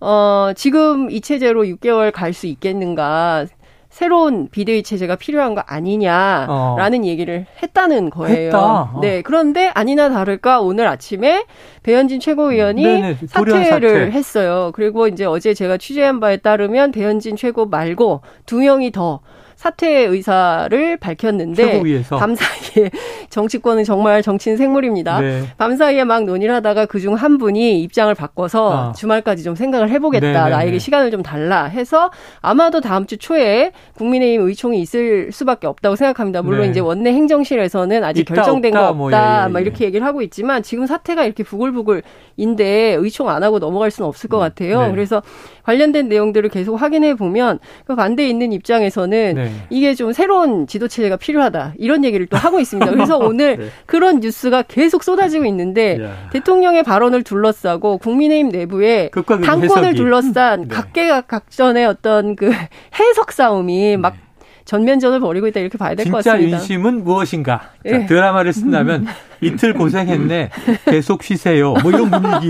어, 0.00 0.52
지금 0.56 1.10
이 1.10 1.20
체제로 1.20 1.64
6개월 1.64 2.10
갈 2.10 2.32
수 2.32 2.46
있겠는가? 2.46 3.44
새로운 3.92 4.48
비대위 4.50 4.82
체제가 4.82 5.16
필요한 5.16 5.54
거 5.54 5.62
아니냐라는 5.66 7.00
어. 7.02 7.06
얘기를 7.06 7.44
했다는 7.62 8.08
거예요. 8.08 8.50
어. 8.54 8.98
네. 9.02 9.20
그런데 9.20 9.70
아니나 9.74 10.08
다를까 10.08 10.62
오늘 10.62 10.88
아침에 10.88 11.44
배현진 11.82 12.18
최고위원이 12.18 12.82
네네, 12.82 13.16
사퇴를 13.28 13.64
사퇴. 14.06 14.10
했어요. 14.12 14.70
그리고 14.74 15.08
이제 15.08 15.26
어제 15.26 15.52
제가 15.52 15.76
취재한 15.76 16.20
바에 16.20 16.38
따르면 16.38 16.90
배현진 16.92 17.36
최고 17.36 17.66
말고 17.66 18.22
두 18.46 18.60
명이 18.60 18.92
더 18.92 19.20
사퇴 19.62 20.06
의사를 20.06 20.96
밝혔는데. 20.96 21.82
밤사이에 22.10 22.90
정치권은 23.30 23.84
정말 23.84 24.20
정치인 24.20 24.56
생물입니다. 24.56 25.20
네. 25.20 25.44
밤사이에 25.56 26.02
막 26.02 26.24
논의를 26.24 26.52
하다가 26.56 26.86
그중 26.86 27.14
한 27.14 27.38
분이 27.38 27.80
입장을 27.82 28.12
바꿔서 28.12 28.88
아. 28.88 28.92
주말까지 28.92 29.44
좀 29.44 29.54
생각을 29.54 29.88
해보겠다. 29.88 30.26
네네네. 30.26 30.44
네, 30.44 30.50
나에게 30.50 30.72
네. 30.72 30.78
시간을 30.80 31.12
좀 31.12 31.22
달라 31.22 31.66
해서 31.66 32.10
아마도 32.40 32.80
다음 32.80 33.06
주 33.06 33.16
초에 33.18 33.70
국민의힘 33.94 34.48
의총이 34.48 34.80
있을 34.80 35.30
수밖에 35.30 35.68
없다고 35.68 35.94
생각합니다. 35.94 36.42
물론 36.42 36.62
네. 36.62 36.70
이제 36.70 36.80
원내 36.80 37.12
행정실에서는 37.12 38.02
아직 38.02 38.24
결정된 38.24 38.74
없다, 38.74 38.88
거 38.88 38.94
뭐, 38.94 39.06
없다. 39.06 39.20
뭐, 39.20 39.42
예, 39.42 39.44
예, 39.44 39.48
막 39.48 39.60
예. 39.60 39.62
이렇게 39.62 39.84
얘기를 39.84 40.04
하고 40.04 40.22
있지만 40.22 40.64
지금 40.64 40.86
사태가 40.86 41.24
이렇게 41.24 41.44
부글부글인데 41.44 42.96
의총 42.98 43.28
안 43.28 43.44
하고 43.44 43.60
넘어갈 43.60 43.92
수는 43.92 44.08
없을 44.08 44.28
것 44.28 44.38
네. 44.38 44.48
같아요. 44.48 44.88
네. 44.88 44.90
그래서 44.90 45.22
관련된 45.62 46.08
내용들을 46.08 46.48
계속 46.48 46.74
확인해 46.74 47.14
보면 47.14 47.60
그 47.86 47.94
반대에 47.94 48.28
있는 48.28 48.52
입장에서는 48.52 49.34
네. 49.36 49.51
이게 49.70 49.94
좀 49.94 50.12
새로운 50.12 50.66
지도 50.66 50.88
체제가 50.88 51.16
필요하다 51.16 51.74
이런 51.78 52.04
얘기를 52.04 52.26
또 52.26 52.36
하고 52.36 52.60
있습니다. 52.60 52.90
그래서 52.90 53.18
오늘 53.18 53.56
네. 53.56 53.66
그런 53.86 54.20
뉴스가 54.20 54.62
계속 54.62 55.04
쏟아지고 55.04 55.44
있는데 55.46 55.98
야. 56.02 56.28
대통령의 56.32 56.82
발언을 56.82 57.22
둘러싸고 57.22 57.98
국민의힘 57.98 58.48
내부에 58.50 59.10
당권을 59.12 59.64
해석이. 59.64 59.94
둘러싼 59.96 60.62
네. 60.62 60.68
각계각전의 60.68 61.86
어떤 61.86 62.36
그 62.36 62.50
해석 62.98 63.32
싸움이 63.32 63.96
막 63.96 64.14
네. 64.14 64.18
전면전을 64.64 65.20
벌이고 65.20 65.46
있다 65.48 65.60
이렇게 65.60 65.76
봐야 65.78 65.94
될 65.94 66.06
것 66.10 66.18
같습니다. 66.18 66.38
진짜 66.38 66.56
윤심은 66.56 67.04
무엇인가? 67.04 67.58
자, 67.58 67.70
예. 67.86 68.06
드라마를 68.06 68.52
쓴다면 68.52 69.06
이틀 69.40 69.74
고생했네. 69.74 70.50
계속 70.86 71.22
쉬세요. 71.24 71.74
뭐 71.82 71.90
이런 71.90 72.10
분위기 72.10 72.48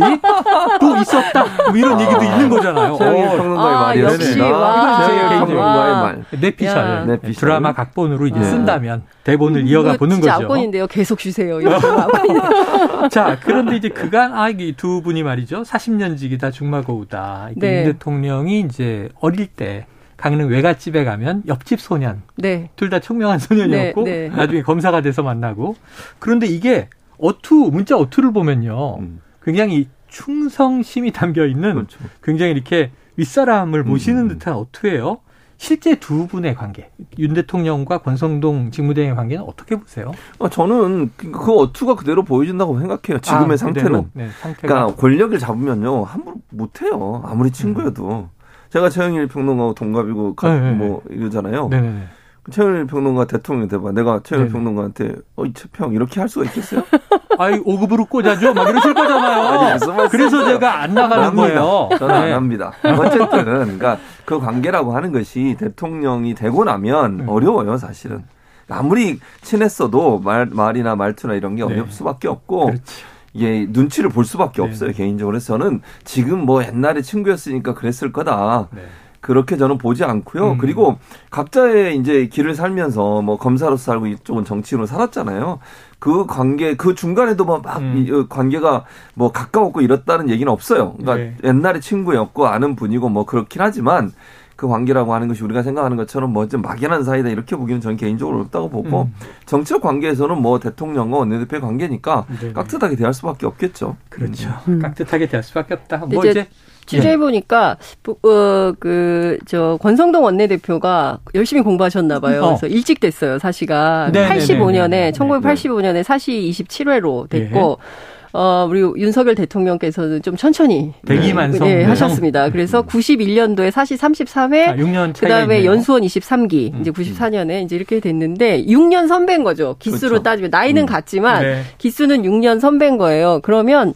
또 0.81 0.97
있었다. 0.99 1.45
뭐 1.69 1.77
이런 1.77 1.99
아, 1.99 2.03
얘기도 2.03 2.23
있는 2.23 2.49
거잖아요. 2.51 2.97
최영일 2.99 3.25
어. 3.25 3.31
평론가의 3.37 3.77
아, 3.77 3.81
말이었습니다. 3.81 5.07
최영일 5.07 5.39
평론가의 5.47 5.95
말. 5.95 6.25
내피셜. 6.41 7.07
내피셜. 7.07 7.35
드라마 7.41 7.73
각본으로 7.73 8.27
이제 8.27 8.39
네. 8.39 8.45
쓴다면 8.45 9.05
대본을 9.25 9.67
이어가 9.69 9.97
보는 9.97 10.21
거죠. 10.21 10.33
압권인데요. 10.33 10.87
계속 10.89 11.21
쉬세요. 11.21 11.59
자, 13.11 13.39
그런데 13.43 13.77
이제 13.77 13.89
그간 13.89 14.35
아, 14.35 14.49
이두 14.51 15.01
분이 15.03 15.23
말이죠. 15.23 15.63
40년직이다 15.63 16.53
중마고우다. 16.53 17.51
네. 17.57 17.85
윤 17.87 17.93
대통령이 17.93 18.61
이제 18.61 19.09
어릴 19.21 19.47
때 19.47 19.87
강릉 20.23 20.49
외갓집에 20.51 21.03
가면 21.05 21.43
옆집 21.49 21.81
소년. 21.81 22.23
네. 22.37 22.71
둘 22.77 22.91
다 22.91 23.01
총명한 23.01 23.41
소년이었고 23.41 24.05
네, 24.05 24.29
네. 24.29 24.37
나중에 24.37 24.63
검사가 24.63 25.01
돼서 25.01 25.23
만나고. 25.25 25.75
그런데 26.21 26.47
이게 26.47 26.89
어투 27.19 27.71
문자 27.73 27.97
어투를 27.97 28.33
보면요. 28.33 28.99
음. 29.01 29.21
굉장히 29.43 29.89
충성심이 30.09 31.11
담겨 31.13 31.45
있는 31.47 31.75
그렇죠. 31.75 31.99
굉장히 32.23 32.53
이렇게 32.53 32.93
윗사람을 33.17 33.83
모시는 33.83 34.23
음. 34.23 34.29
듯한 34.29 34.55
어투예요. 34.55 35.19
실제 35.57 35.95
두 35.97 36.27
분의 36.27 36.55
관계, 36.57 36.91
윤 37.19 37.35
대통령과 37.35 37.99
권성동 37.99 38.71
직무대행의 38.73 39.15
관계는 39.17 39.45
어떻게 39.45 39.77
보세요? 39.77 40.13
어, 40.39 40.49
저는 40.49 41.11
그, 41.17 41.31
그 41.31 41.53
어투가 41.57 41.95
그대로 41.95 42.25
보여준다고 42.25 42.79
생각해요. 42.79 43.21
지금의 43.21 43.55
아, 43.55 43.57
상태는. 43.57 44.11
네, 44.13 44.29
그러니까 44.61 44.95
권력을 44.97 45.37
잡으면요 45.39 46.05
함부로 46.05 46.37
못해요. 46.51 47.23
아무리 47.25 47.51
친구여도. 47.51 48.09
음. 48.11 48.42
제가 48.73 48.89
최영일 48.89 49.27
평론가하고 49.27 49.75
동갑이고 49.75 50.35
가, 50.35 50.49
네, 50.49 50.61
네, 50.61 50.71
뭐 50.73 51.03
이러잖아요. 51.11 51.69
네네. 51.69 52.05
최영일 52.51 52.87
평론가 52.87 53.27
대통령 53.27 53.69
돼봐. 53.69 53.93
내가 53.93 54.21
최영일. 54.25 54.51
평론가한테 54.51 55.15
어이 55.37 55.53
최평 55.53 55.93
이렇게 55.93 56.21
할 56.21 56.29
수가 56.29 56.47
있겠어요? 56.47 56.83
아이 57.39 57.61
5급으로 57.61 58.09
꽂아줘 58.09 58.55
막 58.55 58.71
이러실 58.71 58.95
거잖아요. 58.95 59.49
아니, 59.49 60.09
그래서 60.11 60.45
제가 60.47 60.81
안 60.83 60.95
나가는 60.95 61.23
안 61.23 61.37
거예요. 61.37 61.91
저는 61.99 62.15
네. 62.15 62.21
안 62.29 62.33
합니다. 62.33 62.73
어쨌든 62.83 63.45
그러니까 63.45 63.99
그 64.25 64.39
관계라고 64.39 64.97
하는 64.97 65.13
것이 65.13 65.55
대통령이 65.59 66.35
되고 66.35 66.65
나면 66.65 67.17
네. 67.19 67.25
어려워요 67.27 67.77
사실은. 67.77 68.25
아무리 68.71 69.21
친했어도 69.43 70.21
말 70.21 70.47
말이나 70.47 70.97
말투나 70.97 71.35
이런 71.35 71.57
게 71.57 71.63
어려울 71.63 71.85
네. 71.85 71.91
수밖에 71.91 72.27
없고. 72.27 72.67
그렇지. 72.67 73.05
이게 73.35 73.67
눈치를 73.69 74.11
볼 74.11 74.25
수밖에 74.25 74.63
네. 74.63 74.69
없어요 74.69 74.93
개인적으로 74.93 75.37
해서 75.37 75.59
저는 75.59 75.81
지금 76.05 76.45
뭐 76.45 76.63
옛날에 76.63 77.03
친구였으니까 77.03 77.75
그랬을 77.75 78.13
거다. 78.13 78.69
네. 78.73 78.83
그렇게 79.23 79.57
저는 79.57 79.79
보지 79.79 80.03
않고요. 80.03 80.53
음. 80.53 80.59
그리고 80.59 80.99
각자의 81.31 81.97
이제 81.97 82.27
길을 82.27 82.57
살면서 82.57 83.23
뭐 83.23 83.39
검사로서 83.39 83.83
살고 83.93 84.09
이쪽은 84.09 84.45
정치인으로 84.45 84.87
살았잖아요. 84.87 85.61
그 86.01 86.27
관계 86.27 86.75
그 86.75 86.97
중간에도 86.97 87.45
뭐막 87.45 87.79
음. 87.79 88.07
어, 88.13 88.27
관계가 88.29 88.85
뭐 89.15 89.31
가까웠고 89.31 89.81
이렇다는 89.81 90.29
얘기는 90.29 90.51
없어요. 90.51 90.95
그러니까 90.99 91.15
네. 91.15 91.37
옛날에 91.49 91.79
친구였고 91.79 92.49
아는 92.49 92.75
분이고 92.75 93.09
뭐 93.09 93.25
그렇긴 93.25 93.63
하지만 93.63 94.13
그 94.57 94.69
관계라고 94.69 95.15
하는 95.15 95.29
것이 95.29 95.43
우리가 95.43 95.63
생각하는 95.63 95.97
것처럼 95.97 96.33
뭐 96.33 96.47
좀 96.53 96.61
막연한 96.61 97.03
사이다 97.03 97.31
이렇게 97.31 97.57
보기는 97.57 97.81
저는 97.81 97.97
개인적으로 97.97 98.39
어렵다고 98.41 98.69
보고 98.69 99.03
음. 99.03 99.15
정치적 99.47 99.81
관계에서는 99.81 100.41
뭐 100.43 100.59
대통령과 100.59 101.19
원내대표의 101.19 101.63
관계니까 101.63 102.27
네네. 102.41 102.53
깍듯하게 102.53 102.97
대할 102.97 103.15
수밖에 103.15 103.47
없겠죠. 103.47 103.97
그렇죠. 104.11 104.51
음. 104.69 104.79
깍듯하게 104.83 105.29
대할 105.29 105.43
수밖에 105.43 105.75
없다. 105.75 105.99
뭐 106.09 106.25
이제, 106.27 106.31
이제 106.31 106.49
취재해 106.85 107.17
보니까 107.17 107.79
어그저 108.23 109.79
권성동 109.81 110.25
원내대표가 110.25 111.19
열심히 111.35 111.63
공부하셨나 111.63 112.21
봐요. 112.21 112.43
어. 112.43 112.47
그래서 112.49 112.67
일찍 112.67 113.01
됐어요, 113.01 113.39
사시가. 113.39 114.11
네네네네. 114.13 114.39
85년에 114.45 115.13
1985년에 115.13 116.03
사시 116.03 116.33
27회로 116.51 117.29
됐고 117.29 117.79
네. 117.81 118.22
어, 118.35 118.67
우리 118.69 118.81
윤석열 118.81 119.35
대통령께서는 119.35 120.23
좀 120.23 120.37
천천히 120.37 120.93
대기만 121.07 121.51
네, 121.53 121.59
네, 121.59 121.85
하셨습니다. 121.85 122.49
그래서 122.51 122.83
91년도에 122.83 123.71
사시 123.71 123.97
33회, 123.97 124.69
아, 124.69 124.75
6년 124.75 125.19
그다음에 125.19 125.59
있네요. 125.59 125.73
연수원 125.73 126.03
23기, 126.03 126.73
음, 126.73 126.81
이제 126.81 126.91
94년에 126.91 127.61
음. 127.61 127.65
이제 127.65 127.77
이렇게 127.77 128.01
됐는데 128.01 128.65
6년 128.65 129.07
선배인 129.07 129.45
거죠. 129.45 129.77
기수로 129.79 130.11
그렇죠. 130.11 130.23
따지면 130.23 130.51
나이는 130.51 130.83
음. 130.83 130.87
같지만 130.87 131.43
네. 131.43 131.63
기수는 131.77 132.23
6년 132.23 132.61
선배인 132.61 132.97
거예요. 132.97 133.41
그러면 133.43 133.93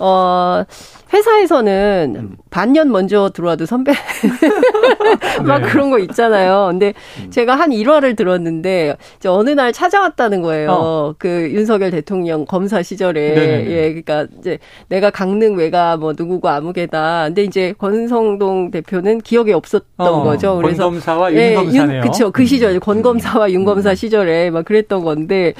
어, 0.00 0.64
회사에서는 1.12 2.14
음. 2.16 2.36
반년 2.50 2.90
먼저 2.90 3.30
들어와도 3.34 3.66
선배 3.66 3.92
막 5.44 5.58
네. 5.58 5.68
그런 5.68 5.90
거 5.90 5.98
있잖아요. 5.98 6.68
근데 6.70 6.94
음. 7.22 7.30
제가 7.30 7.54
한 7.54 7.70
1화를 7.70 8.16
들었는데 8.16 8.96
이제 9.18 9.28
어느 9.28 9.50
날 9.50 9.72
찾아왔다는 9.72 10.40
거예요. 10.42 10.70
어. 10.70 11.14
그 11.18 11.50
윤석열 11.52 11.90
대통령 11.90 12.46
검사 12.46 12.82
시절에 12.82 13.34
네네네. 13.34 13.70
예, 13.70 13.88
그러니까 13.88 14.26
이제 14.38 14.58
내가 14.88 15.10
강릉 15.10 15.56
외가 15.56 15.96
뭐 15.96 16.14
누구고 16.16 16.48
아무개다. 16.48 17.24
근데 17.26 17.44
이제 17.44 17.74
권성동 17.78 18.70
대표는 18.70 19.20
기억에 19.20 19.52
없었던 19.52 19.84
어. 19.98 20.22
거죠. 20.22 20.56
그래서 20.56 20.84
권 20.84 20.92
검사와 20.94 21.32
윤 21.34 21.54
검사네요. 21.54 21.96
예, 21.98 22.00
그렇죠. 22.00 22.30
그 22.30 22.46
시절 22.46 22.80
권 22.80 22.98
음. 22.98 23.02
검사와 23.02 23.50
윤 23.52 23.64
검사 23.64 23.94
시절에 23.94 24.50
막 24.50 24.64
그랬던 24.64 25.04
건데 25.04 25.52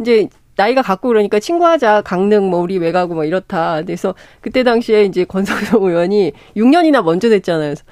이제 0.00 0.28
나이가 0.56 0.82
갖고 0.82 1.08
그러니까 1.08 1.38
친구하자 1.38 2.02
강릉 2.02 2.50
뭐 2.50 2.60
우리 2.60 2.78
외가고 2.78 3.14
뭐 3.14 3.24
이렇다. 3.24 3.82
그래서 3.82 4.14
그때 4.40 4.62
당시에 4.62 5.04
이제 5.04 5.24
권성동 5.24 5.84
의원이 5.88 6.32
6년이나 6.56 7.02
먼저 7.04 7.28
됐잖아요. 7.28 7.68
그래서 7.68 7.84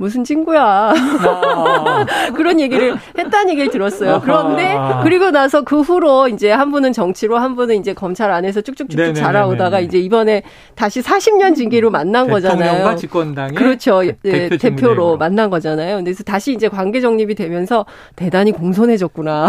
무슨 0.00 0.24
친구야. 0.24 0.94
아. 0.94 2.06
그런 2.34 2.58
얘기를 2.58 2.96
했다는 3.18 3.50
얘기를 3.50 3.70
들었어요. 3.70 4.22
그런데 4.24 4.74
그리고 5.02 5.30
나서 5.30 5.60
그 5.60 5.82
후로 5.82 6.28
이제 6.28 6.50
한 6.50 6.70
분은 6.70 6.94
정치로 6.94 7.36
한 7.36 7.54
분은 7.54 7.76
이제 7.76 7.92
검찰 7.92 8.30
안에서 8.30 8.62
쭉쭉쭉쭉 8.62 9.14
자라오다가 9.14 9.80
이제 9.80 9.98
이번에 9.98 10.42
다시 10.74 11.02
40년 11.02 11.54
징계로 11.54 11.90
만난 11.90 12.28
거잖아요. 12.28 12.96
집권당의 12.96 13.54
그렇죠. 13.54 14.02
네, 14.22 14.48
대표 14.48 14.94
로 14.94 15.18
만난 15.18 15.50
거잖아요. 15.50 16.02
그래서 16.02 16.24
다시 16.24 16.54
이제 16.54 16.68
관계 16.68 17.02
정립이 17.02 17.34
되면서 17.34 17.84
대단히 18.16 18.52
공손해졌구나. 18.52 19.48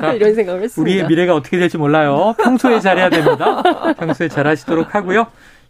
자, 0.00 0.12
이런 0.12 0.34
생각을 0.34 0.64
했습니다. 0.64 0.82
우리의 0.82 1.06
미래가 1.08 1.34
어떻게 1.34 1.56
될지 1.58 1.78
몰라요. 1.78 2.34
평소에 2.38 2.78
잘해야 2.80 3.08
됩니다. 3.08 3.62
평소에 3.98 4.28
잘하시도록 4.28 4.94
하고요. 4.94 5.28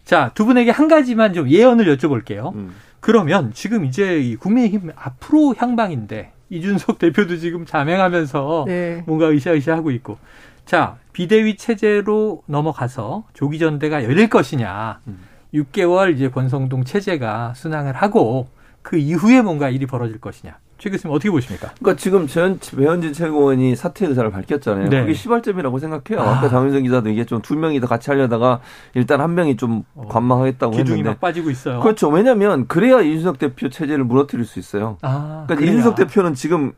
자, 0.09 0.31
두 0.33 0.47
분에게 0.47 0.71
한 0.71 0.89
가지만 0.89 1.35
좀 1.35 1.51
예언을 1.51 1.85
여쭤볼게요. 1.95 2.55
음. 2.55 2.75
그러면 2.99 3.53
지금 3.53 3.85
이제 3.85 4.19
이 4.19 4.37
국민의힘 4.37 4.91
앞으로 4.97 5.55
향방인데 5.55 6.33
이준석 6.49 6.97
대표도 6.99 7.37
지금 7.37 7.67
자맹하면서 7.67 8.65
네. 8.67 9.05
뭔가 9.07 9.31
으쌰으쌰하고 9.31 9.91
있고 9.91 10.17
자 10.65 10.97
비대위 11.13 11.59
체제로 11.59 12.43
넘어가서 12.47 13.25
조기 13.35 13.59
전대가 13.59 14.03
열릴 14.03 14.31
것이냐 14.31 15.01
음. 15.09 15.19
6개월 15.53 16.15
이제 16.15 16.31
권성동 16.31 16.85
체제가 16.85 17.53
순항을 17.55 17.95
하고 17.95 18.49
그 18.81 18.97
이후에 18.97 19.43
뭔가 19.43 19.69
일이 19.69 19.85
벌어질 19.85 20.19
것이냐 20.23 20.57
최 20.79 20.91
교수님 20.91 21.13
어떻게 21.15 21.31
보십니까? 21.31 21.71
그러니까 21.81 22.01
지금 22.01 22.27
전, 22.29 22.59
배현진 22.77 23.13
최고원이 23.13 23.75
사퇴 23.75 24.07
의사를 24.07 24.31
밝혔잖아요. 24.31 24.89
네. 24.89 25.01
그게 25.01 25.13
시발점이라고 25.15 25.79
생각해요. 25.79 26.21
아. 26.25 26.41
까 26.41 26.49
장윤성 26.49 26.85
기자도 26.85 27.09
이게 27.11 27.25
좀 27.25 27.39
두 27.43 27.57
명이 27.57 27.81
더 27.81 27.87
같이 27.87 28.11
하려다가 28.11 28.61
일단 28.95 29.21
한 29.21 29.35
명이 29.35 29.57
좀 29.57 29.83
어. 29.95 30.07
관망하겠다고 30.09 30.73
기둥이 30.73 30.99
했는데 30.99 31.11
막 31.11 31.21
빠지고 31.21 31.51
있어요. 31.51 31.81
그렇죠. 31.81 32.09
왜냐하면 32.09 32.67
그래야 32.69 33.01
이준석 33.01 33.39
대표 33.39 33.69
체제를 33.69 34.05
무너뜨릴 34.05 34.45
수 34.45 34.59
있어요. 34.59 34.99
아, 35.03 35.45
그러니까 35.47 35.55
그래야. 35.57 35.71
이준석 35.73 35.95
대표는 35.97 36.35
지금 36.35 36.73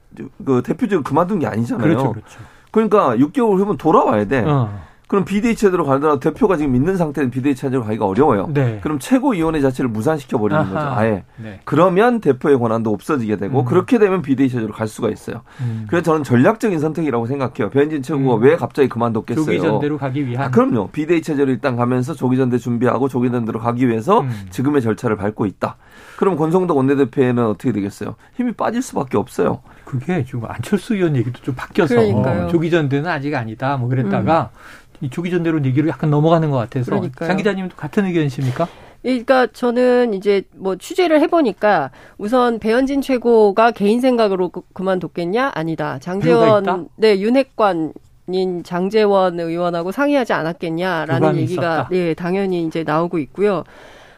그 0.45 0.62
대표 0.64 0.87
지금 0.87 1.02
그만둔 1.02 1.40
게 1.40 1.47
아니잖아요. 1.47 1.83
그렇죠, 1.87 2.12
그렇죠. 2.12 2.40
그러니까 2.71 3.16
6개월 3.16 3.59
후면 3.59 3.76
돌아와야 3.78 4.25
돼. 4.26 4.45
어. 4.47 4.80
그럼 5.10 5.24
비대위 5.24 5.56
체제로 5.56 5.84
가더라도 5.84 6.20
대표가 6.20 6.56
지금 6.56 6.76
있는 6.76 6.96
상태는 6.96 7.30
비대위 7.30 7.56
체제로 7.56 7.82
가기가 7.82 8.06
어려워요. 8.06 8.48
네. 8.54 8.78
그럼 8.80 9.00
최고위원회 9.00 9.60
자체를 9.60 9.90
무산시켜 9.90 10.38
버리는 10.38 10.62
거죠. 10.62 10.78
아예. 10.78 11.24
네. 11.36 11.58
그러면 11.64 12.20
대표의 12.20 12.56
권한도 12.60 12.92
없어지게 12.92 13.34
되고 13.34 13.58
음. 13.58 13.64
그렇게 13.64 13.98
되면 13.98 14.22
비대위 14.22 14.48
체제로 14.48 14.72
갈 14.72 14.86
수가 14.86 15.08
있어요. 15.10 15.42
음. 15.62 15.84
그래서 15.88 16.04
저는 16.04 16.22
전략적인 16.22 16.78
선택이라고 16.78 17.26
생각해요. 17.26 17.70
변진 17.70 18.02
최고가 18.02 18.36
음. 18.36 18.42
왜 18.42 18.54
갑자기 18.54 18.88
그만뒀겠어요? 18.88 19.46
조기전대로 19.46 19.98
가기 19.98 20.28
위한. 20.28 20.44
아, 20.44 20.50
그럼요. 20.52 20.90
비대위 20.92 21.22
체제로 21.22 21.50
일단 21.50 21.74
가면서 21.74 22.14
조기전대 22.14 22.58
준비하고 22.58 23.08
조기전대로 23.08 23.58
가기 23.58 23.88
위해서 23.88 24.20
음. 24.20 24.30
지금의 24.50 24.80
절차를 24.80 25.16
밟고 25.16 25.44
있다. 25.44 25.76
그럼 26.18 26.36
권성동 26.36 26.76
원내대표에는 26.76 27.46
어떻게 27.46 27.72
되겠어요? 27.72 28.14
힘이 28.36 28.52
빠질 28.52 28.80
수밖에 28.80 29.18
없어요. 29.18 29.62
그게 29.84 30.22
지금 30.24 30.44
안철수 30.46 30.94
의원 30.94 31.16
얘기도 31.16 31.40
좀 31.42 31.56
바뀌어서 31.56 31.96
그러니까요. 31.96 32.46
조기전대는 32.46 33.10
아직 33.10 33.34
아니다. 33.34 33.76
뭐 33.76 33.88
그랬다가 33.88 34.50
음. 34.52 34.80
이 34.89 34.89
조기 35.09 35.30
전대로 35.30 35.64
얘기로 35.64 35.88
약간 35.88 36.11
넘어가는 36.11 36.50
것 36.50 36.57
같아서 36.59 36.90
그러니까요. 36.90 37.28
장 37.28 37.37
기자님도 37.37 37.76
같은 37.76 38.04
의견이십니까? 38.04 38.69
그러니까 39.02 39.47
저는 39.47 40.12
이제 40.12 40.42
뭐 40.54 40.76
취재를 40.76 41.21
해보니까 41.23 41.90
우선 42.19 42.59
배현진 42.59 43.00
최고가 43.00 43.71
개인 43.71 44.00
생각으로 44.00 44.50
그, 44.50 44.61
그만뒀겠냐 44.75 45.52
아니다. 45.54 45.99
장재원 46.00 46.88
네 46.97 47.19
윤핵관 47.19 47.95
인 48.33 48.62
장제원 48.62 49.40
의원하고 49.40 49.90
상의하지 49.90 50.33
않았겠냐라는 50.35 51.37
얘기가 51.38 51.62
있었다. 51.62 51.88
예 51.92 52.14
당연히 52.14 52.64
이제 52.64 52.85
나오고 52.85 53.19
있고요. 53.19 53.64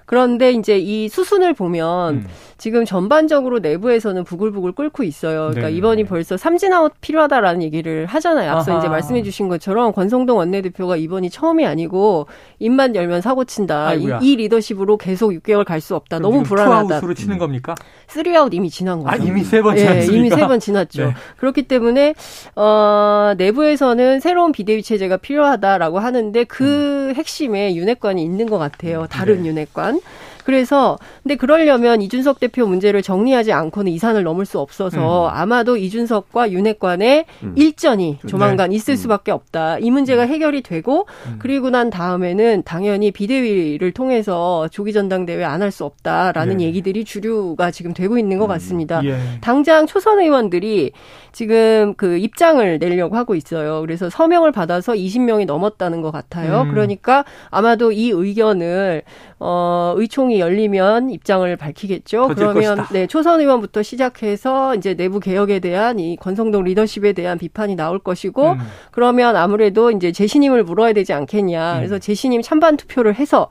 그런데 0.05 0.53
이제 0.53 0.79
이 0.79 1.09
수순을 1.09 1.55
보면 1.55 2.15
음. 2.17 2.27
지금 2.62 2.85
전반적으로 2.85 3.59
내부에서는 3.59 4.23
부글부글 4.23 4.71
끓고 4.71 5.02
있어요. 5.02 5.49
그러니까 5.49 5.66
네. 5.66 5.73
이번이 5.73 6.04
벌써 6.04 6.37
삼진아웃 6.37 6.92
필요하다라는 7.00 7.61
얘기를 7.61 8.07
하잖아요. 8.07 8.53
앞서 8.53 8.70
아하. 8.70 8.79
이제 8.79 8.88
말씀해 8.88 9.25
주신 9.25 9.48
것처럼 9.48 9.92
권성동 9.92 10.38
원내대표가 10.38 10.94
이번이 10.96 11.29
처음이 11.29 11.66
아니고 11.66 12.29
입만 12.61 12.94
열면 12.94 13.20
사고 13.20 13.44
친다. 13.44 13.94
이, 13.94 14.07
이, 14.22 14.37
리더십으로 14.37 14.96
계속 14.96 15.31
6개월 15.33 15.64
갈 15.64 15.81
수 15.81 15.96
없다. 15.96 16.20
너무 16.20 16.44
불안하다. 16.44 16.87
투아웃으로 16.87 17.14
치는 17.14 17.38
겁니까? 17.38 17.75
쓰리아웃 18.07 18.55
이미 18.55 18.70
지난 18.70 19.01
거죠. 19.01 19.11
아, 19.11 19.16
이미 19.16 19.42
세번 19.42 19.75
지났습니까? 19.77 20.12
네, 20.12 20.16
이미 20.16 20.31
세 20.31 20.46
번 20.46 20.61
지났죠. 20.61 21.07
네. 21.07 21.14
그렇기 21.38 21.64
때문에 21.64 22.14
어, 22.55 23.33
내부에서는 23.38 24.20
새로운 24.20 24.53
비대위 24.53 24.85
체제가 24.85 25.16
필요하다라고 25.16 25.98
하는데 25.98 26.44
그 26.44 27.09
음. 27.09 27.14
핵심에 27.16 27.75
윤핵관이 27.75 28.22
있는 28.22 28.46
것 28.48 28.59
같아요. 28.59 29.09
다른 29.11 29.42
네. 29.42 29.48
윤핵관. 29.48 29.98
그래서 30.44 30.98
근데 31.22 31.37
그러려면 31.37 32.02
이준석 32.02 32.40
대표 32.40 32.66
문제를 32.66 33.02
정리하지 33.02 33.52
않고는 33.52 33.90
이 33.92 33.98
산을 33.98 34.22
넘을 34.22 34.44
수 34.44 34.59
없어서 34.59 35.28
음. 35.28 35.31
아마도 35.35 35.76
이준석과 35.76 36.50
윤핵관의 36.52 37.24
음. 37.44 37.55
일전이 37.57 38.18
조만간 38.26 38.70
네. 38.70 38.76
있을 38.76 38.94
음. 38.94 38.96
수밖에 38.96 39.31
없다. 39.33 39.78
이 39.78 39.90
문제가 39.90 40.24
음. 40.24 40.28
해결이 40.28 40.62
되고 40.62 41.07
음. 41.26 41.37
그리고 41.38 41.70
난 41.70 41.90
다음에는 41.90 42.62
당연히 42.64 43.11
비대위를 43.11 43.92
통해서 43.92 44.68
조기 44.68 44.92
전당대회 44.92 45.42
안 45.44 45.62
할 45.62 45.70
수 45.70 45.85
없다라는 45.85 46.57
네. 46.59 46.64
얘기들이 46.64 47.05
주류가 47.05 47.70
지금 47.70 47.94
되고 47.94 48.18
있는 48.18 48.38
것 48.38 48.46
같습니다. 48.48 49.00
예. 49.05 49.16
당장 49.40 49.87
초선 49.87 50.18
의원들이 50.18 50.90
지금 51.31 51.94
그 51.96 52.18
입장을 52.18 52.78
내려고 52.81 53.16
하고 53.16 53.35
있어요. 53.37 53.81
그래서 53.81 54.11
서명을 54.11 54.50
받아서 54.52 54.92
20명이 54.92 55.46
넘었다는 55.46 56.02
것 56.02 56.11
같아요. 56.11 56.66
그러니까 56.68 57.24
아마도 57.50 57.92
이 57.92 58.11
의견을 58.11 59.02
어 59.38 59.94
의총 59.96 60.32
소통이 60.33 60.40
열리면 60.40 61.11
입장을 61.11 61.55
밝히겠죠. 61.57 62.29
그러면 62.35 62.77
것이다. 62.79 62.88
네 62.92 63.07
초선 63.07 63.40
의원부터 63.40 63.83
시작해서 63.83 64.75
이제 64.75 64.95
내부 64.95 65.21
개혁에 65.21 65.61
대한 65.61 65.99
이 65.99 66.16
권성동 66.16 66.64
리더십에 66.64 67.12
대한 67.12 67.38
비판이 67.38 67.77
나올 67.77 67.99
것이고 67.99 68.53
음. 68.53 68.59
그러면 68.90 69.37
아무래도 69.37 69.90
이제 69.90 70.11
재신임을 70.11 70.64
물어야 70.64 70.92
되지 70.95 71.12
않겠냐. 71.12 71.75
음. 71.75 71.79
그래서 71.79 71.99
재신임 71.99 72.42
찬반 72.42 72.77
투표를 72.77 73.14
해서 73.14 73.49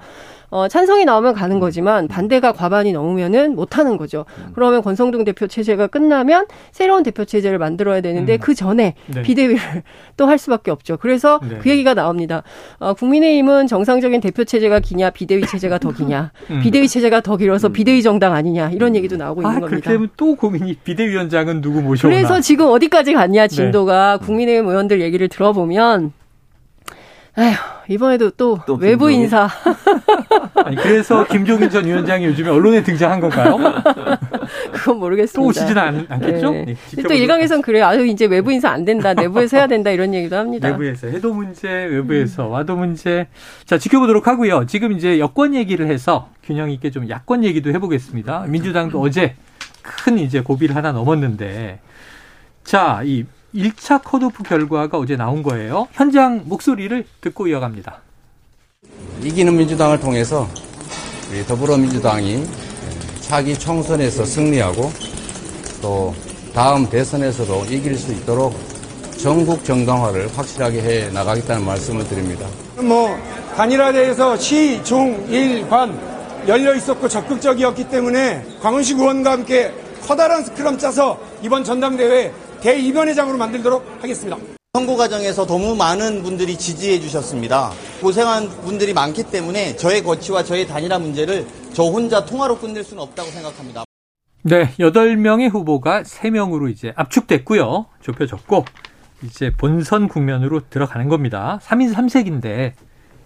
어, 0.51 0.67
찬성이 0.67 1.05
나오면 1.05 1.33
가는 1.33 1.59
거지만 1.59 2.07
반대가 2.07 2.51
과반이 2.51 2.91
넘으면은 2.91 3.55
못 3.55 3.77
하는 3.77 3.97
거죠. 3.97 4.25
그러면 4.53 4.81
권성동 4.81 5.23
대표 5.23 5.47
체제가 5.47 5.87
끝나면 5.87 6.45
새로운 6.71 7.03
대표 7.03 7.25
체제를 7.25 7.57
만들어야 7.57 8.01
되는데 8.01 8.35
음. 8.35 8.39
그 8.39 8.53
전에 8.53 8.95
네. 9.07 9.21
비대위를 9.21 9.57
또 10.17 10.31
할 10.31 10.37
수밖에 10.37 10.71
없죠. 10.71 10.97
그래서 10.97 11.39
네. 11.43 11.57
그 11.61 11.69
얘기가 11.69 11.93
나옵니다. 11.93 12.43
어, 12.79 12.93
국민의힘은 12.93 13.67
정상적인 13.67 14.21
대표 14.21 14.45
체제가 14.45 14.79
기냐, 14.79 15.09
비대위 15.09 15.45
체제가 15.45 15.77
더 15.77 15.91
기냐, 15.91 16.31
음. 16.49 16.61
비대위 16.61 16.87
체제가 16.87 17.21
더 17.21 17.37
길어서 17.37 17.67
음. 17.67 17.73
비대위 17.73 18.01
정당 18.01 18.33
아니냐 18.33 18.69
이런 18.69 18.95
얘기도 18.95 19.17
나오고 19.17 19.41
있는 19.41 19.49
아, 19.49 19.59
겁니다. 19.59 19.69
그렇게 19.69 19.89
되면 19.89 20.09
또 20.15 20.35
고민이 20.35 20.75
비대위원장은 20.83 21.61
누구 21.61 21.81
모셔오나. 21.81 22.15
그래서 22.15 22.39
지금 22.39 22.67
어디까지 22.67 23.13
갔냐 23.13 23.47
진도가 23.47 24.19
네. 24.19 24.25
국민의힘 24.25 24.67
의원들 24.69 25.01
얘기를 25.01 25.27
들어보면 25.27 26.13
에휴, 27.37 27.55
이번에도 27.87 28.29
또, 28.31 28.59
또 28.67 28.75
외부 28.75 29.07
김종인? 29.07 29.21
인사. 29.21 29.49
아니, 30.65 30.75
그래서 30.75 31.25
김종인 31.25 31.69
전 31.69 31.85
위원장이 31.85 32.25
요즘에 32.25 32.49
언론에 32.49 32.83
등장한 32.83 33.21
건가요? 33.21 33.57
그건 34.73 34.97
모르겠습니다. 34.99 35.41
또 35.41 35.47
오시지는 35.47 35.81
않, 35.81 36.19
겠죠 36.19 36.51
네. 36.51 36.75
네, 36.95 37.03
또 37.03 37.13
일각에선 37.13 37.61
그래요. 37.61 37.85
아유, 37.85 38.05
이제 38.05 38.25
외부 38.25 38.51
인사 38.51 38.69
안 38.69 38.83
된다. 38.83 39.13
내부에서 39.15 39.57
해야 39.57 39.67
된다. 39.67 39.91
이런 39.91 40.13
얘기도 40.13 40.35
합니다. 40.35 40.69
내부에서 40.69 41.07
해도 41.07 41.33
문제, 41.33 41.69
외부에서 41.69 42.47
음. 42.47 42.51
와도 42.51 42.75
문제. 42.75 43.27
자, 43.65 43.77
지켜보도록 43.77 44.27
하고요. 44.27 44.65
지금 44.65 44.91
이제 44.91 45.17
여권 45.17 45.55
얘기를 45.55 45.87
해서 45.87 46.29
균형 46.43 46.69
있게 46.69 46.91
좀 46.91 47.09
야권 47.09 47.45
얘기도 47.45 47.71
해보겠습니다. 47.71 48.45
민주당도 48.49 48.99
어제 48.99 49.35
큰 49.81 50.19
이제 50.19 50.41
고비를 50.41 50.75
하나 50.75 50.91
넘었는데 50.91 51.79
자, 52.65 53.01
이 53.05 53.25
1차 53.53 54.03
컷오프 54.03 54.43
결과가 54.43 54.97
어제 54.97 55.15
나온 55.15 55.43
거예요. 55.43 55.87
현장 55.91 56.41
목소리를 56.45 57.05
듣고 57.21 57.47
이어갑니다. 57.47 58.01
이기는 59.23 59.55
민주당을 59.55 59.99
통해서 59.99 60.47
더불어민주당이 61.47 62.43
차기 63.21 63.57
총선에서 63.57 64.25
승리하고 64.25 64.91
또 65.81 66.13
다음 66.53 66.89
대선에서도 66.89 67.65
이길 67.69 67.95
수 67.97 68.11
있도록 68.13 68.53
전국 69.17 69.63
정당화를 69.63 70.29
확실하게 70.35 70.81
해 70.81 71.09
나가겠다는 71.11 71.63
말씀을 71.65 72.07
드립니다. 72.07 72.47
뭐 72.77 73.15
단일화대에서 73.55 74.35
시, 74.37 74.83
중, 74.83 75.25
일, 75.29 75.67
관 75.69 75.97
열려 76.47 76.73
있었고 76.73 77.07
적극적이었기 77.07 77.89
때문에 77.89 78.43
광운식 78.61 78.97
의원과 78.97 79.31
함께 79.31 79.71
커다란 80.01 80.43
스크럼 80.43 80.77
짜서 80.77 81.19
이번 81.43 81.63
전당대회 81.63 82.33
대이변회장으로 82.61 83.37
만들도록 83.37 83.85
하겠습니다. 84.01 84.37
선거 84.73 84.95
과정에서 84.95 85.45
너무 85.45 85.75
많은 85.75 86.23
분들이 86.23 86.57
지지해 86.57 87.01
주셨습니다. 87.01 87.71
고생한 87.99 88.47
분들이 88.61 88.93
많기 88.93 89.23
때문에 89.23 89.75
저의 89.75 90.01
거취와 90.01 90.43
저의 90.43 90.65
단일화 90.65 90.97
문제를 90.97 91.45
저 91.73 91.83
혼자 91.83 92.23
통화로 92.23 92.57
끝낼 92.57 92.83
수는 92.83 93.03
없다고 93.03 93.29
생각합니다. 93.31 93.83
네, 94.43 94.71
8명의 94.79 95.49
후보가 95.51 96.03
3명으로 96.03 96.71
이제 96.71 96.93
압축됐고요. 96.95 97.87
좁혀졌고 98.01 98.63
이제 99.23 99.51
본선 99.57 100.07
국면으로 100.07 100.61
들어가는 100.69 101.09
겁니다. 101.09 101.59
3인 101.63 101.93
3색인데 101.93 102.71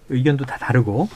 의견도 0.10 0.46
다 0.46 0.58
다르고 0.58 1.08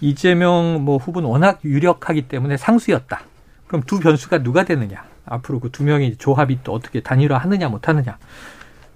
이재명 0.00 0.82
뭐 0.84 0.96
후보는 0.96 1.28
워낙 1.28 1.60
유력하기 1.64 2.28
때문에 2.28 2.56
상수였다. 2.56 3.20
그럼 3.66 3.82
두 3.86 4.00
변수가 4.00 4.42
누가 4.42 4.64
되느냐? 4.64 5.09
앞으로 5.26 5.60
그 5.60 5.70
두 5.70 5.84
명이 5.84 6.16
조합이 6.16 6.58
또 6.64 6.72
어떻게 6.72 7.00
단일화 7.00 7.38
하느냐 7.38 7.68
못 7.68 7.88
하느냐. 7.88 8.18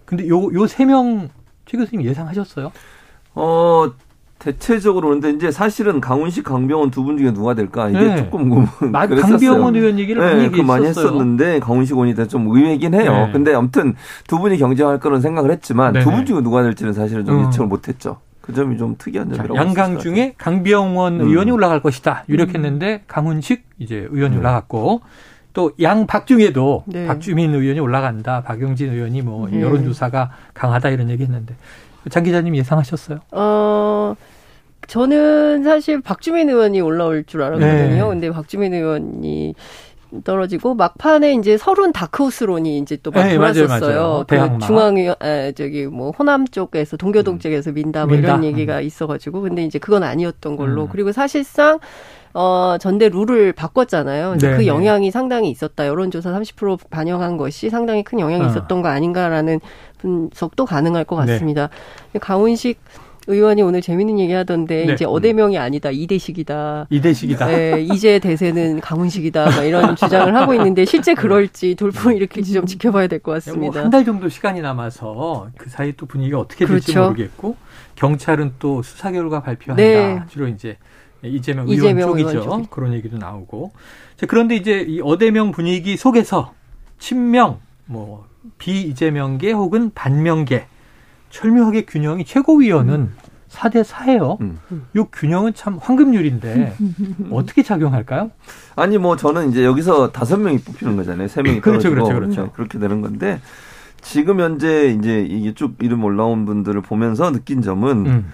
근데 0.05 0.29
요 0.29 0.51
요 0.53 0.65
세 0.67 0.85
명 0.87 1.29
최 1.67 1.79
교수님 1.79 2.05
예상하셨어요? 2.05 2.73
어 3.35 3.91
대체적으로 4.39 5.09
그런데 5.09 5.31
이제 5.31 5.51
사실은 5.51 6.01
강훈식, 6.01 6.45
강병원 6.45 6.91
두 6.91 7.03
분 7.05 7.17
중에 7.17 7.33
누가 7.33 7.55
될까 7.55 7.89
이게 7.89 7.99
네. 8.01 8.17
조금 8.17 8.51
고민. 8.51 8.69
강병원 9.23 9.75
의원 9.77 9.99
얘기를 9.99 10.21
네, 10.21 10.35
많이, 10.35 10.51
그 10.51 10.61
많이 10.61 10.87
했었는데 10.87 11.61
강훈식 11.61 11.97
의원이 11.97 12.15
좀 12.29 12.47
의외긴 12.49 12.93
해요. 12.95 13.27
네. 13.27 13.33
근데 13.33 13.55
아무튼 13.55 13.95
두 14.27 14.39
분이 14.39 14.59
경쟁할 14.59 15.01
거는 15.01 15.21
생각을 15.23 15.51
했지만 15.51 15.95
두 15.95 16.11
분 16.11 16.27
중에 16.27 16.43
누가 16.43 16.63
될지는 16.63 16.93
사실은 16.93 17.25
좀 17.25 17.41
음. 17.41 17.47
예측을 17.47 17.67
못했죠. 17.67 18.19
그 18.43 18.53
점이 18.53 18.77
좀 18.77 18.97
특이한 18.99 19.29
점이라고. 19.31 19.57
양강 19.57 19.99
중에 20.01 20.35
강병원 20.37 21.21
음. 21.23 21.29
의원이 21.29 21.51
올라갈 21.51 21.81
것이다 21.81 22.25
유력했는데 22.29 22.93
음. 22.95 23.01
강훈식 23.07 23.65
이제 23.79 24.07
의원이 24.11 24.37
음. 24.37 24.41
올라갔고 24.41 25.01
또 25.55 25.71
양 25.81 26.07
박 26.07 26.27
중에도 26.27 26.83
네. 26.87 27.07
박주민 27.07 27.55
의원이 27.55 27.81
올라간다. 27.81 28.43
박용진 28.43 28.93
의원이 28.93 29.23
뭐 29.23 29.49
네. 29.49 29.61
여론조사가 29.63 30.31
강하다 30.53 30.91
이런 30.91 31.09
얘기 31.11 31.23
했는데 31.23 31.55
장 32.11 32.23
기자님 32.25 32.55
예상하셨어요? 32.57 33.21
어, 33.33 34.15
저는 34.87 35.63
사실 35.65 36.03
박주민 36.03 36.51
의원이 36.51 36.81
올라올 36.81 37.25
줄 37.25 37.43
알았거든요. 37.43 37.69
네. 38.05 38.09
근데 38.09 38.31
박주민 38.31 38.75
의원이 38.75 39.55
떨어지고 40.23 40.75
막판에 40.75 41.35
이제 41.35 41.57
서른 41.57 41.93
다크호스론이 41.93 42.79
이제 42.79 42.97
또막 42.97 43.25
네, 43.27 43.35
돌았었어요. 43.35 44.25
그 44.29 44.37
중앙 44.65 44.97
에 44.99 45.53
저기 45.57 45.87
뭐 45.87 46.11
호남 46.11 46.47
쪽에서 46.47 46.97
동교동 46.97 47.35
음. 47.35 47.39
쪽에서 47.41 47.73
민다 47.73 48.07
뭐 48.07 48.15
민다? 48.15 48.29
이런 48.29 48.45
얘기가 48.45 48.79
음. 48.79 48.83
있어가지고 48.83 49.41
근데 49.43 49.65
이제 49.65 49.79
그건 49.79 50.03
아니었던 50.05 50.57
걸로 50.57 50.83
음. 50.83 50.89
그리고 50.93 51.11
사실상 51.11 51.79
어, 52.35 52.77
전대 52.81 53.09
룰을 53.09 53.53
바꿨잖아요. 53.53 54.37
그 54.41 54.45
네, 54.47 54.67
영향이 54.67 55.11
상당히 55.13 55.51
있었다. 55.51 55.87
여론조사 55.87 56.33
30% 56.33 56.91
반영한 56.91 57.37
것이 57.37 57.71
상당히 57.71 58.03
큰 58.03 58.19
영향이 58.19 58.45
어. 58.45 58.49
있었던 58.49 58.83
거 58.83 58.89
아닌가라는 58.89 59.61
분석도 59.99 60.67
가능할 60.67 61.05
것 61.05 61.25
네. 61.25 61.33
같습니다. 61.33 61.69
네. 62.13 62.19
강훈식 62.19 62.79
의원이 63.27 63.63
오늘 63.63 63.81
재밌는 63.81 64.19
얘기 64.19 64.33
하던데 64.35 64.85
네. 64.85 64.93
이제 64.93 65.07
어대명이 65.07 65.57
아니다 65.57 65.91
이대식이다. 65.91 66.89
이대식이다. 66.91 67.47
네, 67.47 67.81
이제 67.81 68.19
대세는 68.19 68.81
강훈식이다. 68.81 69.45
막 69.47 69.63
이런 69.65 69.95
주장을 69.97 70.35
하고 70.37 70.53
있는데 70.55 70.85
실제 70.85 71.15
그럴지 71.15 71.77
돌풍을 71.77 72.17
일으킬지 72.17 72.53
좀 72.53 72.67
지켜봐야 72.67 73.07
될 73.07 73.21
것 73.21 73.33
같습니다. 73.33 73.73
뭐 73.73 73.83
한달 73.85 74.05
정도 74.05 74.29
시간이 74.29 74.61
남아서 74.61 75.49
그 75.57 75.71
사이 75.71 75.95
또 75.97 76.05
분위기가 76.05 76.39
어떻게 76.41 76.67
될지 76.67 76.93
그렇죠. 76.93 77.09
모르겠고 77.11 77.57
경찰은 77.95 78.55
또 78.59 78.83
수사 78.83 79.11
결과 79.13 79.41
발표한다. 79.41 79.83
네. 79.83 80.21
주로 80.29 80.47
이제 80.49 80.77
이재명, 81.27 81.69
이재명 81.69 82.09
의원 82.11 82.19
쪽이죠. 82.19 82.41
의원 82.41 82.67
그런 82.67 82.93
얘기도 82.93 83.19
나오고. 83.19 83.73
자, 84.17 84.27
그런데 84.27 84.57
이제 84.57 84.85
이 84.87 85.01
어대명 85.01 85.53
분위기 85.53 85.97
속에서 85.97 86.55
친명, 86.99 87.59
뭐 87.87 88.27
비이재명계 88.59 89.53
혹은 89.53 89.91
반명계 89.95 90.67
철묘하게 91.31 91.85
균형이 91.85 92.25
최고위원은 92.25 92.95
음. 92.95 93.17
4대 93.51 93.85
4예요. 93.85 94.41
음. 94.41 94.59
이 94.97 95.05
균형은 95.13 95.55
참 95.55 95.79
황금률인데 95.81 96.77
어떻게 97.31 97.63
작용할까요? 97.63 98.31
아니 98.75 98.99
뭐 98.99 99.17
저는 99.17 99.51
이제 99.51 99.65
여기서 99.65 100.11
다섯 100.13 100.39
명이 100.39 100.59
뽑히는 100.59 100.97
거잖아요. 100.97 101.29
세 101.29 101.43
명이 101.43 101.61
그렇죠, 101.63 101.91
그렇죠, 101.91 102.15
그렇죠. 102.15 102.43
네, 102.45 102.51
그렇게 102.53 102.79
되는 102.79 103.01
건데 103.01 103.41
지금 104.01 104.41
현재 104.41 104.89
이제 104.89 105.23
이게 105.23 105.55
쭉 105.55 105.77
이름 105.81 106.05
올라온 106.05 106.45
분들을 106.47 106.81
보면서 106.83 107.31
느낀 107.31 107.63
점은 107.63 108.07
음. 108.07 108.33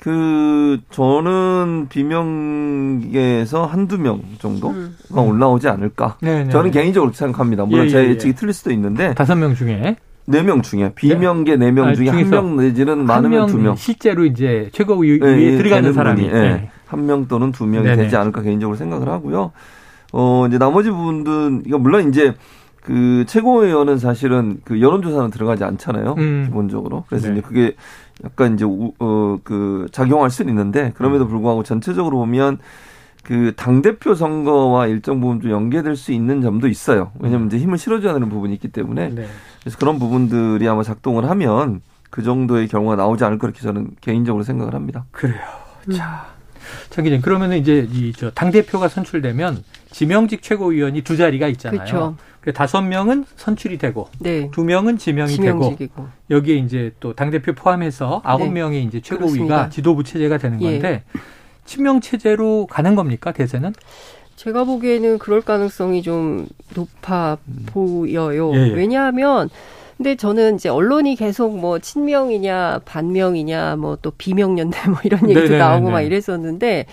그 0.00 0.78
저는 0.90 1.88
비명계에서 1.90 3.66
한두 3.66 3.98
명 3.98 4.22
정도가 4.38 4.74
음. 4.74 4.96
올라오지 5.14 5.68
않을까. 5.68 6.16
네네. 6.22 6.44
네, 6.44 6.50
저는 6.50 6.70
네. 6.70 6.80
개인적으로 6.80 7.12
생각합니다. 7.12 7.66
물론 7.66 7.86
예, 7.86 7.90
제 7.90 7.98
예, 7.98 8.04
예. 8.04 8.08
예측이 8.10 8.34
틀릴 8.34 8.54
수도 8.54 8.70
있는데 8.72 9.14
다섯 9.14 9.34
명 9.36 9.54
중에 9.54 9.96
네 10.26 10.42
명 10.42 10.62
중에 10.62 10.92
비명계 10.94 11.56
네 11.56 11.70
명 11.70 11.94
중에 11.94 12.08
한 12.08 12.30
명 12.30 12.56
내지는 12.56 13.04
많으면 13.04 13.46
두 13.48 13.58
명. 13.58 13.76
실제로 13.76 14.24
이제 14.24 14.70
최고위에 14.72 15.18
네, 15.18 15.56
들어가는 15.58 15.92
사람이 15.92 16.22
분 16.30 16.32
네. 16.32 16.70
한명 16.86 17.26
또는 17.28 17.52
두 17.52 17.66
명이 17.66 17.84
되지 17.96 18.16
않을까 18.16 18.40
개인적으로 18.42 18.76
생각을 18.76 19.08
하고요. 19.08 19.52
어 20.12 20.46
이제 20.48 20.56
나머지 20.58 20.90
부분들 20.90 21.62
이거 21.66 21.78
물론 21.78 22.08
이제 22.08 22.34
그 22.82 23.24
최고위원은 23.26 23.98
사실은 23.98 24.60
그 24.64 24.80
여론조사는 24.80 25.30
들어가지 25.30 25.64
않잖아요. 25.64 26.14
음. 26.18 26.44
기본적으로. 26.46 27.04
그래서 27.08 27.28
네. 27.28 27.34
이제 27.34 27.42
그게 27.42 27.74
약간 28.24 28.54
이제 28.54 28.64
어그 28.98 29.88
작용할 29.92 30.30
수는 30.30 30.52
있는데 30.52 30.92
그럼에도 30.96 31.24
음. 31.24 31.28
불구하고 31.28 31.62
전체적으로 31.62 32.18
보면 32.18 32.58
그 33.22 33.52
당 33.54 33.82
대표 33.82 34.14
선거와 34.14 34.86
일정 34.86 35.20
부분 35.20 35.40
좀 35.40 35.50
연계될 35.50 35.94
수 35.94 36.10
있는 36.12 36.40
점도 36.40 36.68
있어야 36.68 37.10
왜냐면 37.20 37.44
음. 37.44 37.46
이제 37.48 37.58
힘을 37.58 37.76
실어줘야 37.76 38.14
하는 38.14 38.28
부분이 38.30 38.54
있기 38.54 38.68
때문에 38.68 39.10
네. 39.10 39.26
그래서 39.60 39.78
그런 39.78 39.98
부분들이 39.98 40.66
아마 40.66 40.82
작동을 40.82 41.28
하면 41.28 41.82
그 42.08 42.22
정도의 42.22 42.66
경우가 42.68 42.96
나오지 42.96 43.22
않을 43.24 43.38
거렇게 43.38 43.60
저는 43.60 43.90
개인적으로 44.00 44.42
생각을 44.42 44.74
합니다. 44.74 45.04
그래요. 45.12 45.40
음. 45.88 45.92
자. 45.92 46.26
장 46.90 47.04
기자님, 47.04 47.22
그러면은 47.22 47.58
이제 47.58 47.88
이저 47.92 48.30
당대표가 48.30 48.88
선출되면 48.88 49.62
지명직 49.90 50.42
최고위원이 50.42 51.02
두 51.02 51.16
자리가 51.16 51.48
있잖아요. 51.48 51.78
그렇죠. 51.80 52.16
그 52.40 52.52
다섯 52.54 52.80
명은 52.80 53.26
선출이 53.36 53.76
되고 53.78 54.08
네. 54.18 54.48
두 54.50 54.64
명은 54.64 54.96
지명이 54.98 55.32
지명직이고. 55.34 55.94
되고 55.94 56.08
여기에 56.30 56.56
이제 56.56 56.92
또 57.00 57.12
당 57.12 57.30
대표 57.30 57.52
포함해서 57.52 58.22
아홉 58.24 58.44
네. 58.44 58.50
명의 58.50 58.82
이제 58.84 59.00
최고위가 59.00 59.26
그렇습니다. 59.26 59.68
지도부 59.68 60.04
체제가 60.04 60.38
되는 60.38 60.60
예. 60.62 60.72
건데 60.72 61.04
예. 61.14 61.20
친명 61.66 62.00
체제로 62.00 62.66
가는 62.66 62.94
겁니까 62.94 63.32
대세는? 63.32 63.74
제가 64.36 64.64
보기에는 64.64 65.18
그럴 65.18 65.42
가능성이 65.42 66.00
좀 66.02 66.48
높아 66.74 67.36
음. 67.46 67.66
보여요. 67.66 68.54
예, 68.54 68.68
예. 68.68 68.72
왜냐하면 68.72 69.50
근데 70.00 70.16
저는 70.16 70.54
이제 70.54 70.70
언론이 70.70 71.14
계속 71.14 71.58
뭐 71.58 71.78
친명이냐 71.78 72.80
반명이냐 72.86 73.76
뭐 73.76 73.98
또 74.00 74.10
비명연대 74.12 74.88
뭐 74.88 74.98
이런 75.04 75.20
얘기도 75.24 75.40
네네네네. 75.40 75.58
나오고 75.58 75.90
막 75.90 76.00
이랬었는데 76.00 76.86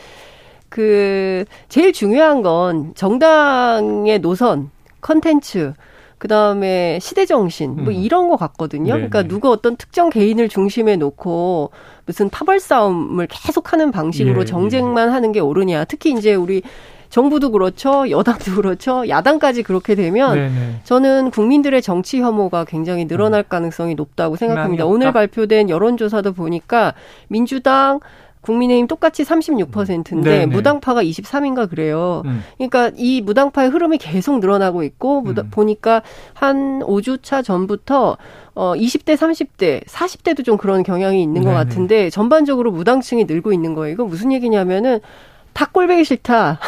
그 0.67 1.46
제일 1.70 1.93
중요한 1.93 2.41
건 2.41 2.91
정당의 2.96 4.20
노선 4.20 4.72
컨텐츠 5.00 5.74
그 6.17 6.28
다음에 6.28 7.00
시대 7.00 7.26
정신 7.26 7.76
뭐 7.76 7.86
음. 7.86 7.91
이런 7.93 8.28
거 8.28 8.36
같거든요. 8.36 8.96
네네. 8.96 9.08
그러니까 9.08 9.24
누가 9.24 9.52
어떤 9.52 9.78
특정 9.78 10.10
개인을 10.10 10.50
중심에 10.50 10.98
놓고 10.98 11.72
무슨 12.06 12.28
파벌 12.28 12.60
싸움을 12.60 13.28
계속 13.30 13.72
하는 13.72 13.91
방식으로 13.91 14.41
예, 14.41 14.46
정쟁만 14.46 15.08
예. 15.08 15.12
하는 15.13 15.32
게 15.32 15.39
옳으냐. 15.39 15.86
특히 15.86 16.12
이제 16.12 16.36
우리 16.36 16.62
정부도 17.10 17.52
그렇죠, 17.52 18.10
여당도 18.10 18.56
그렇죠, 18.56 19.08
야당까지 19.08 19.63
그렇게 19.63 19.96
되면 19.96 20.36
네네. 20.36 20.82
저는 20.84 21.32
국민들의 21.32 21.82
정치 21.82 22.22
혐오가 22.22 22.65
굉장히 22.65 23.06
늘어날 23.06 23.41
음. 23.41 23.50
가능성이 23.50 23.96
높다고 23.96 24.36
생각합니다. 24.36 24.86
오늘 24.86 25.13
발표된 25.13 25.70
여론조사도 25.70 26.34
보니까 26.34 26.93
민주당 27.28 28.00
국민의힘 28.41 28.88
똑같이 28.88 29.24
36%인데 29.24 30.30
네네. 30.30 30.46
무당파가 30.48 31.04
23인가 31.04 31.70
그래요. 31.70 32.22
음. 32.26 32.43
그러니까 32.58 32.91
이 32.96 33.22
무당파의 33.22 33.70
흐름이 33.70 33.98
계속 33.98 34.39
늘어나고 34.39 34.84
있고 34.84 35.24
음. 35.26 35.36
보니까 35.52 36.02
한 36.34 36.80
5주차 36.80 37.43
전부터 37.43 38.17
어 38.56 38.74
20대, 38.76 39.17
30대, 39.17 39.86
40대도 39.86 40.46
좀 40.46 40.58
그런 40.58 40.84
경향이 40.84 41.22
있는 41.22 41.41
네네. 41.41 41.46
것 41.46 41.58
같은데 41.58 42.10
전반적으로 42.10 42.72
무당층이 42.72 43.26
늘고 43.26 43.52
있는 43.52 43.74
거예요. 43.74 43.93
이거 43.93 44.06
무슨 44.06 44.32
얘기냐면은 44.32 45.00
다 45.58 45.65
꼴배기 45.74 46.04
싫다. 46.04 46.60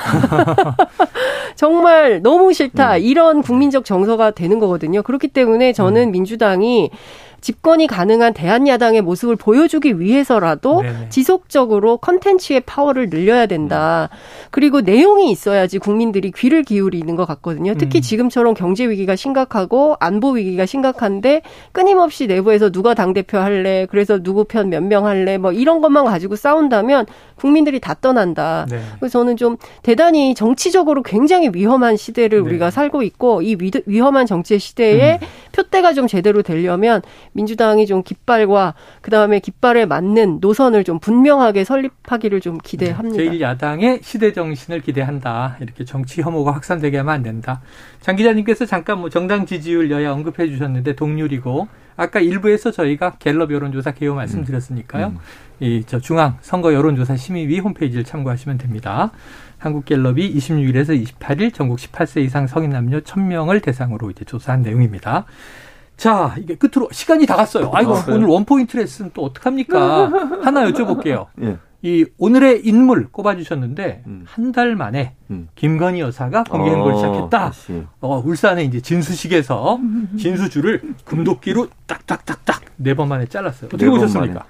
정말 1.55 2.23
너무 2.23 2.53
싫다. 2.53 2.95
음. 2.95 3.01
이런 3.01 3.41
국민적 3.43 3.85
정서가 3.85 4.31
되는 4.31 4.57
거거든요. 4.57 5.03
그렇기 5.03 5.27
때문에 5.27 5.73
저는 5.73 6.07
음. 6.07 6.11
민주당이 6.11 6.89
집권이 7.41 7.87
가능한 7.87 8.33
대한야당의 8.33 9.01
모습을 9.01 9.35
보여주기 9.35 9.99
위해서라도 9.99 10.81
네네. 10.81 11.09
지속적으로 11.09 11.97
컨텐츠의 11.97 12.61
파워를 12.61 13.09
늘려야 13.09 13.45
된다. 13.45 14.09
그리고 14.51 14.81
내용이 14.81 15.31
있어야지 15.31 15.79
국민들이 15.79 16.31
귀를 16.31 16.63
기울이는 16.63 17.15
것 17.15 17.25
같거든요. 17.25 17.75
특히 17.75 17.99
음. 17.99 18.01
지금처럼 18.01 18.53
경제 18.53 18.87
위기가 18.89 19.15
심각하고 19.15 19.95
안보 19.99 20.31
위기가 20.31 20.65
심각한데 20.65 21.41
끊임없이 21.71 22.27
내부에서 22.27 22.69
누가 22.69 22.93
당대표 22.93 23.37
할래, 23.37 23.85
그래서 23.89 24.19
누구 24.19 24.43
편 24.43 24.69
몇 24.69 24.83
명 24.83 25.05
할래, 25.05 25.37
뭐 25.37 25.51
이런 25.51 25.81
것만 25.81 26.05
가지고 26.05 26.35
싸운다면 26.35 27.05
국민들이 27.35 27.79
다 27.79 27.93
떠난다. 27.93 28.65
네. 28.69 28.79
그래서 28.99 29.19
저는 29.19 29.37
좀 29.37 29.57
대단히 29.83 30.33
정치적으로 30.35 31.03
굉장히 31.03 31.49
위험한 31.53 31.95
시대를 31.97 32.39
네. 32.41 32.49
우리가 32.49 32.71
살고 32.71 33.03
있고 33.03 33.41
이 33.41 33.55
위, 33.85 33.99
험한 33.99 34.25
정치의 34.25 34.59
시대에 34.59 35.19
음. 35.21 35.27
표대가 35.51 35.93
좀 35.93 36.07
제대로 36.07 36.41
되려면 36.41 37.01
민주당이 37.33 37.85
좀 37.85 38.03
깃발과 38.03 38.73
그다음에 39.01 39.39
깃발에 39.39 39.85
맞는 39.85 40.39
노선을 40.41 40.83
좀 40.83 40.99
분명하게 40.99 41.63
설립하기를 41.63 42.41
좀 42.41 42.57
기대합니다. 42.57 43.17
네. 43.17 43.29
제1야당의 43.29 44.03
시대 44.03 44.33
정신을 44.33 44.81
기대한다. 44.81 45.57
이렇게 45.61 45.85
정치 45.85 46.21
혐오가 46.21 46.53
확산되게 46.53 46.97
하면 46.97 47.13
안 47.13 47.23
된다. 47.23 47.61
장 48.01 48.15
기자님께서 48.15 48.65
잠깐 48.65 48.99
뭐 48.99 49.09
정당 49.09 49.45
지지율 49.45 49.91
여야 49.91 50.11
언급해 50.11 50.47
주셨는데 50.47 50.95
동률이고 50.95 51.67
아까 51.95 52.21
일부에서 52.21 52.71
저희가 52.71 53.15
갤럽 53.19 53.51
여론조사 53.51 53.91
개요 53.91 54.15
말씀드렸으니까요. 54.15 55.07
음. 55.07 55.17
이저 55.59 55.99
중앙 55.99 56.37
선거 56.39 56.73
여론조사 56.73 57.17
심의위 57.17 57.59
홈페이지를 57.59 58.05
참고하시면 58.05 58.57
됩니다. 58.57 59.11
한국갤럽이 59.57 60.33
26일에서 60.35 61.05
28일 61.05 61.53
전국 61.53 61.77
18세 61.77 62.23
이상 62.23 62.47
성인 62.47 62.69
남녀 62.69 63.01
1000명을 63.01 63.61
대상으로 63.61 64.09
이제 64.09 64.23
조사한 64.23 64.61
내용입니다. 64.61 65.25
자, 65.99 66.33
이게 66.39 66.55
끝으로 66.55 66.87
시간이 66.93 67.25
다 67.25 67.35
갔어요. 67.35 67.71
아이고, 67.73 67.93
아, 67.93 68.05
오늘 68.07 68.27
원포인트 68.27 68.77
레슨 68.77 69.11
또 69.13 69.25
어떡합니까? 69.25 70.07
하나 70.41 70.65
여쭤볼게요. 70.71 71.25
예. 71.41 71.57
이 71.81 72.05
오늘의 72.17 72.65
인물 72.65 73.09
꼽아주셨는데 73.11 74.03
음. 74.07 74.23
한달 74.25 74.75
만에 74.75 75.15
음. 75.29 75.47
김건희 75.55 75.99
여사가 75.99 76.43
공개 76.45 76.69
행보를 76.71 76.95
어, 76.95 76.97
시작했다. 76.97 77.51
어, 78.01 78.21
울산에 78.25 78.63
이제 78.63 78.79
진수식에서 78.81 79.79
진수줄을 80.17 80.81
금도끼로 81.05 81.67
딱딱딱딱 81.85 82.61
네 82.77 82.93
번 82.93 83.07
만에 83.09 83.25
잘랐어요. 83.25 83.67
어떻게 83.67 83.85
네 83.85 83.91
보셨습니까? 83.91 84.43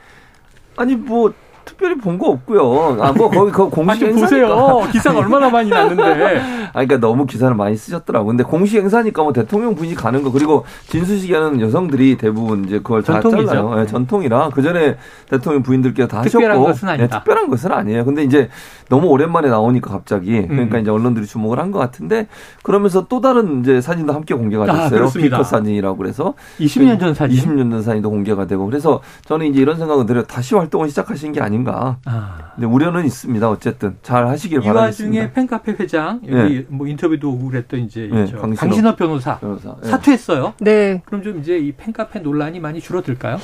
아니 0.78 0.96
뭐 0.96 1.34
특별히 1.70 1.96
본 1.96 2.18
거 2.18 2.30
없고요. 2.30 2.98
아, 3.02 3.12
뭐 3.14 3.30
거기 3.30 3.52
그 3.52 3.70
공식 3.70 4.04
행사 4.06 4.22
보세요. 4.26 4.82
기사가 4.92 5.20
얼마나 5.20 5.50
많이 5.50 5.70
났는데. 5.70 6.40
아, 6.70 6.72
그러니까 6.74 6.98
너무 6.98 7.26
기사를 7.26 7.56
많이 7.56 7.78
쓰셨더라고. 7.78 8.26
근데 8.28 8.44
공식 8.44 8.78
행사니까 8.78 9.24
뭐 9.24 9.32
대통령 9.32 9.76
분이 9.76 9.96
가는 9.96 10.22
거 10.24 10.32
그리고 10.32 10.66
진수식에는 10.88 11.62
여성들이 11.62 12.18
대부분 12.18 12.66
이제 12.66 12.80
그걸 12.80 13.04
다 13.04 13.22
전통이죠. 13.22 13.48
잘라요. 13.50 13.76
네, 13.76 13.86
전통이라 13.86 14.50
그 14.50 14.62
전에 14.62 14.98
대통령 15.30 15.64
부인들께서 15.64 16.08
다 16.08 16.22
특별한 16.22 16.52
하셨고. 16.52 16.66
것은 16.66 16.90
아니다. 16.90 17.06
네, 17.06 17.10
특별한 17.10 17.50
것은 17.50 17.72
아니에요. 17.72 18.04
근데 18.06 18.24
이제 18.24 18.50
너무 18.90 19.08
오랜만에 19.08 19.48
나오니까 19.50 19.90
갑자기 19.92 20.46
그러니까 20.48 20.78
음. 20.78 20.82
이제 20.82 20.92
언론들이 20.92 21.26
주목을 21.26 21.60
한 21.60 21.70
것 21.70 21.78
같은데 21.78 22.28
그러면서 22.64 23.06
또 23.08 23.22
다른 23.22 23.62
이제 23.62 23.80
사진도 23.80 24.12
함께 24.14 24.34
공개가 24.34 24.64
아, 24.64 24.90
됐어요. 24.90 25.06
아, 25.06 25.10
피커 25.12 25.44
사진이라고 25.44 25.98
그래서 25.98 26.34
20년 26.60 27.00
전 27.00 27.14
사진, 27.14 27.38
20년 27.38 27.70
전 27.70 27.84
사진도 27.84 28.10
공개가 28.10 28.48
되고 28.48 28.66
그래서 28.66 29.02
저는 29.26 29.46
이제 29.46 29.62
이런 29.62 29.78
생각을 29.78 30.08
들어요. 30.08 30.24
다시 30.24 30.56
활동을 30.56 30.90
시작하신 30.90 31.32
게 31.34 31.42
아닌 31.42 31.59
가. 31.64 31.98
아. 32.06 32.54
네, 32.58 32.66
우려는 32.66 33.06
있습니다. 33.06 33.50
어쨌든 33.50 33.98
잘 34.02 34.28
하시길 34.28 34.62
바라겠습니다. 34.62 35.16
이 35.16 35.20
와중에 35.20 35.34
팬카페 35.34 35.76
회장 35.80 36.22
여기 36.28 36.56
네. 36.56 36.66
뭐 36.70 36.88
인터뷰도 36.88 37.30
오고 37.32 37.50
그랬던 37.50 37.80
이제 37.82 38.10
네, 38.12 38.26
강신업, 38.26 38.56
강신업 38.56 38.98
변호사, 38.98 39.38
변호사. 39.40 39.76
네. 39.82 39.90
사퇴했어요. 39.90 40.54
네. 40.60 41.02
그럼 41.06 41.24
좀 41.24 41.40
이제 41.40 41.58
이 41.58 41.72
팬카페 41.72 42.20
논란이 42.20 42.60
많이 42.60 42.80
줄어들까요? 42.80 43.38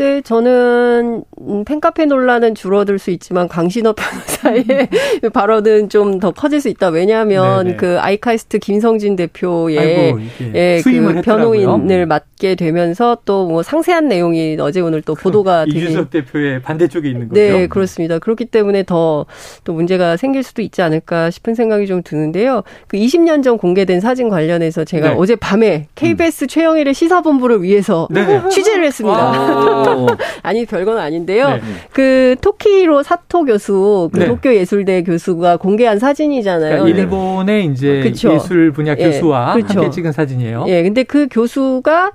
글쎄, 0.00 0.22
저는 0.24 1.24
음, 1.42 1.64
팬카페 1.66 2.06
논란은 2.06 2.54
줄어들 2.54 2.98
수 2.98 3.10
있지만 3.10 3.48
강신업 3.48 3.96
변호사의 4.40 4.88
발언은 5.30 5.90
좀 5.90 6.20
더 6.20 6.30
커질 6.32 6.60
수 6.60 6.68
있다. 6.68 6.88
왜냐하면 6.88 7.64
네네. 7.64 7.76
그 7.76 7.98
아이카이스트 8.00 8.58
김성진 8.58 9.14
대표의 9.16 9.78
아이고, 9.78 10.18
예, 10.54 10.80
그 10.82 11.20
변호인을 11.22 12.06
맡게 12.06 12.54
되면서 12.56 13.18
또 13.26 13.40
뭐 13.50 13.62
상세한 13.62 14.06
내용이 14.08 14.56
어제 14.60 14.80
오늘 14.80 15.02
또 15.02 15.14
보도가 15.14 15.64
되게 15.70 15.78
이준석 15.80 16.10
대표의 16.10 16.62
반대쪽에 16.62 17.08
있는 17.08 17.28
거죠. 17.28 17.40
네, 17.40 17.66
그렇습니다. 17.66 18.18
그렇기 18.18 18.46
때문에 18.46 18.82
더 18.84 19.26
또 19.64 19.72
문제가 19.74 20.16
생길 20.16 20.42
수도 20.42 20.62
있지 20.62 20.80
않을까 20.82 21.30
싶은 21.30 21.54
생각이 21.54 21.86
좀 21.86 22.02
드는데요. 22.02 22.62
그 22.86 22.96
20년 22.96 23.42
전 23.42 23.58
공개된 23.58 24.00
사진 24.00 24.28
관련해서 24.28 24.84
제가 24.84 25.10
네. 25.10 25.14
어제 25.18 25.36
밤에 25.36 25.88
KBS 25.94 26.44
음. 26.44 26.48
최영일의 26.48 26.94
시사본부를 26.94 27.62
위해서 27.62 28.08
네. 28.10 28.48
취재를 28.50 28.84
했습니다. 28.84 29.18
아. 29.18 29.84
아니 30.42 30.66
별건 30.66 30.98
아닌데요. 30.98 31.48
네. 31.48 31.60
그 31.92 32.36
토키로 32.40 33.02
사토 33.02 33.44
교수, 33.44 34.10
그 34.12 34.20
네. 34.20 34.26
도쿄 34.26 34.54
예술대 34.54 35.02
교수가 35.02 35.58
공개한 35.58 35.98
사진이잖아요. 35.98 36.82
그러니까 36.82 36.98
일본의 36.98 37.66
이제 37.66 38.00
그쵸. 38.02 38.32
예술 38.34 38.72
분야 38.72 38.94
예, 38.98 39.04
교수와 39.04 39.56
예, 39.56 39.62
함께 39.62 39.90
찍은 39.90 40.12
사진이에요. 40.12 40.64
예, 40.68 40.82
근데 40.82 41.02
그 41.02 41.28
교수가 41.30 42.12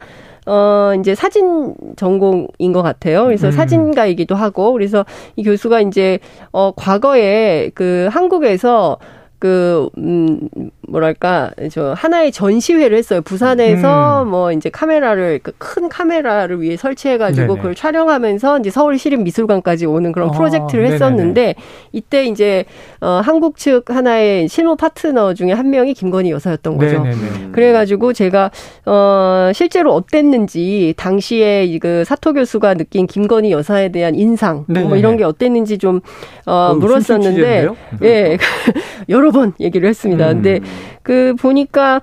어, 0.47 0.93
이제 0.99 1.15
사진 1.15 1.73
전공인 1.95 2.71
것 2.71 2.83
같아요. 2.83 3.25
그래서 3.25 3.47
음. 3.47 3.51
사진가이기도 3.51 4.35
하고, 4.35 4.73
그래서 4.73 5.05
이 5.35 5.43
교수가 5.43 5.81
이제, 5.81 6.19
어, 6.51 6.71
과거에 6.75 7.71
그 7.73 8.07
한국에서 8.11 8.97
그, 9.39 9.89
음, 9.97 10.47
뭐랄까, 10.87 11.51
저, 11.71 11.93
하나의 11.97 12.31
전시회를 12.31 12.97
했어요. 12.97 13.21
부산에서 13.21 14.23
음. 14.23 14.29
뭐, 14.29 14.51
이제 14.51 14.69
카메라를, 14.69 15.39
그큰 15.39 15.89
카메라를 15.89 16.61
위해 16.61 16.77
설치해가지고 16.77 17.47
네네. 17.47 17.57
그걸 17.57 17.75
촬영하면서 17.75 18.59
이제 18.59 18.69
서울 18.69 18.97
시립미술관까지 18.97 19.85
오는 19.85 20.11
그런 20.11 20.29
아, 20.29 20.31
프로젝트를 20.31 20.87
했었는데, 20.87 21.41
네네네. 21.41 21.55
이때 21.91 22.25
이제, 22.25 22.65
어, 23.01 23.21
한국 23.23 23.57
측 23.57 23.89
하나의 23.89 24.47
실무 24.47 24.75
파트너 24.75 25.33
중에 25.33 25.51
한 25.51 25.69
명이 25.69 25.93
김건희 25.93 26.31
여사였던 26.31 26.77
거죠. 26.77 27.03
네네네. 27.03 27.51
그래가지고 27.51 28.13
제가, 28.13 28.51
어, 28.85 29.51
실제로 29.53 29.93
어땠는지, 29.93 30.93
당시에 30.97 31.77
그 31.79 32.03
사토 32.05 32.33
교수가 32.33 32.75
느낀 32.75 33.07
김건희 33.07 33.51
여사에 33.51 33.89
대한 33.89 34.15
인상, 34.15 34.65
뭐 34.67 34.95
이런 34.95 35.17
게 35.17 35.23
어땠는지 35.23 35.77
좀, 35.77 36.01
어, 36.45 36.71
어 36.71 36.75
물었었는데, 36.75 37.67
예, 38.03 38.37
여러 39.09 39.31
번 39.31 39.53
얘기를 39.59 39.87
했습니다. 39.89 40.29
음. 40.29 40.41
근데 40.41 40.59
그 41.03 41.35
보니까 41.35 42.01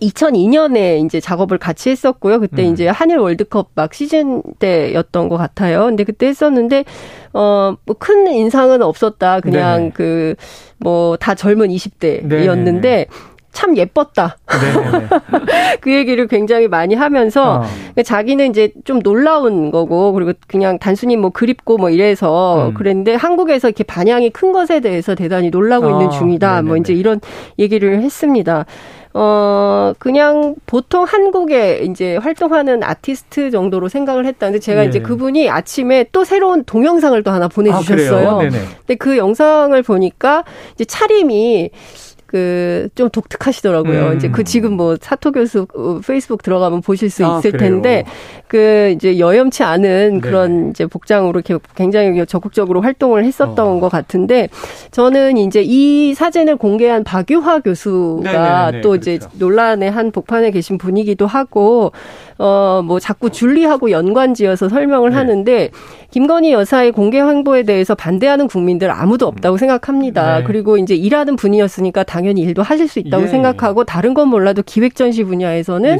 2002년에 0.00 1.04
이제 1.04 1.20
작업을 1.20 1.58
같이 1.58 1.90
했었고요. 1.90 2.40
그때 2.40 2.66
음. 2.66 2.72
이제 2.72 2.88
한일 2.88 3.18
월드컵 3.18 3.70
막 3.74 3.92
시즌 3.94 4.42
때였던 4.58 5.28
것 5.28 5.36
같아요. 5.36 5.86
근데 5.86 6.04
그때 6.04 6.26
했었는데 6.26 6.84
어뭐큰 7.32 8.28
인상은 8.28 8.82
없었다. 8.82 9.40
그냥 9.40 9.92
네. 9.96 10.34
그뭐 10.80 11.16
다 11.16 11.34
젊은 11.34 11.68
20대였는데 11.68 12.80
네 12.80 13.06
참 13.52 13.76
예뻤다. 13.76 14.36
그 15.80 15.92
얘기를 15.92 16.26
굉장히 16.28 16.68
많이 16.68 16.94
하면서 16.94 17.62
어. 17.62 18.02
자기는 18.02 18.50
이제 18.50 18.72
좀 18.84 19.00
놀라운 19.00 19.70
거고 19.70 20.12
그리고 20.12 20.32
그냥 20.46 20.78
단순히 20.78 21.16
뭐 21.16 21.30
그립고 21.30 21.76
뭐 21.78 21.90
이래서 21.90 22.68
음. 22.68 22.74
그랬는데 22.74 23.14
한국에서 23.14 23.68
이렇게 23.68 23.84
반향이 23.84 24.30
큰 24.30 24.52
것에 24.52 24.80
대해서 24.80 25.14
대단히 25.14 25.50
놀라고 25.50 25.86
어. 25.86 25.90
있는 25.90 26.10
중이다. 26.10 26.48
네네네. 26.48 26.68
뭐 26.68 26.76
이제 26.76 26.92
이런 26.92 27.20
얘기를 27.58 28.00
했습니다. 28.02 28.66
어, 29.14 29.94
그냥 29.98 30.54
보통 30.66 31.04
한국에 31.04 31.78
이제 31.78 32.16
활동하는 32.18 32.84
아티스트 32.84 33.50
정도로 33.50 33.88
생각을 33.88 34.26
했다는데 34.26 34.60
제가 34.60 34.82
네. 34.82 34.88
이제 34.88 35.00
그분이 35.00 35.50
아침에 35.50 36.06
또 36.12 36.24
새로운 36.24 36.62
동영상을 36.64 37.20
또 37.22 37.30
하나 37.30 37.48
보내주셨어요. 37.48 38.28
아, 38.28 38.38
근데 38.38 38.94
그 38.98 39.16
영상을 39.16 39.82
보니까 39.82 40.44
이제 40.74 40.84
차림이 40.84 41.70
그 42.28 42.88
좀 42.94 43.08
독특하시더라고요. 43.10 44.08
음. 44.08 44.16
이제 44.16 44.28
그 44.28 44.44
지금 44.44 44.72
뭐 44.72 44.96
사토 45.00 45.32
교수 45.32 45.66
어, 45.74 46.00
페이스북 46.06 46.42
들어가면 46.42 46.82
보실 46.82 47.10
수 47.10 47.24
아, 47.24 47.38
있을 47.38 47.52
그래요? 47.52 47.70
텐데 47.70 48.04
그 48.46 48.92
이제 48.94 49.18
여염치 49.18 49.62
않은 49.62 50.14
네. 50.14 50.20
그런 50.20 50.70
이제 50.70 50.86
복장으로 50.86 51.40
이렇게 51.40 51.58
굉장히 51.74 52.24
적극적으로 52.26 52.80
활동을 52.80 53.24
했었던 53.24 53.58
어. 53.58 53.80
것 53.80 53.88
같은데 53.90 54.48
저는 54.90 55.36
이제 55.36 55.62
이 55.64 56.14
사진을 56.14 56.56
공개한 56.56 57.04
박유화 57.04 57.60
교수가 57.60 58.32
네네네네. 58.32 58.80
또 58.80 58.94
이제 58.94 59.18
그렇죠. 59.18 59.36
논란의 59.38 59.90
한 59.90 60.10
복판에 60.10 60.50
계신 60.50 60.78
분이기도 60.78 61.26
하고 61.26 61.92
어, 62.38 62.82
뭐 62.84 63.00
자꾸 63.00 63.30
줄리하고 63.30 63.90
연관지어서 63.90 64.68
설명을 64.68 65.10
네. 65.10 65.16
하는데 65.16 65.70
김건희 66.10 66.52
여사의 66.52 66.92
공개 66.92 67.20
행보에 67.20 67.64
대해서 67.64 67.94
반대하는 67.94 68.46
국민들 68.46 68.90
아무도 68.90 69.26
없다고 69.26 69.56
음. 69.56 69.58
생각합니다. 69.58 70.38
네. 70.38 70.44
그리고 70.44 70.78
이제 70.78 70.94
일하는 70.94 71.36
분이었으니까 71.36 72.04
당 72.04 72.17
연히 72.26 72.42
일도 72.42 72.62
하실 72.62 72.88
수 72.88 72.98
있다고 72.98 73.24
예. 73.24 73.28
생각하고 73.28 73.84
다른 73.84 74.14
건 74.14 74.28
몰라도 74.28 74.62
기획 74.64 74.94
전시 74.94 75.24
분야에서는 75.24 75.98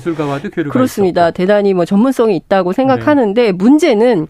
그렇습니다. 0.70 1.22
있었고. 1.22 1.37
대단히 1.37 1.74
뭐 1.74 1.85
전문성이 1.85 2.37
있다고 2.37 2.72
생각하는데 2.72 3.42
네. 3.42 3.52
문제는 3.52 4.28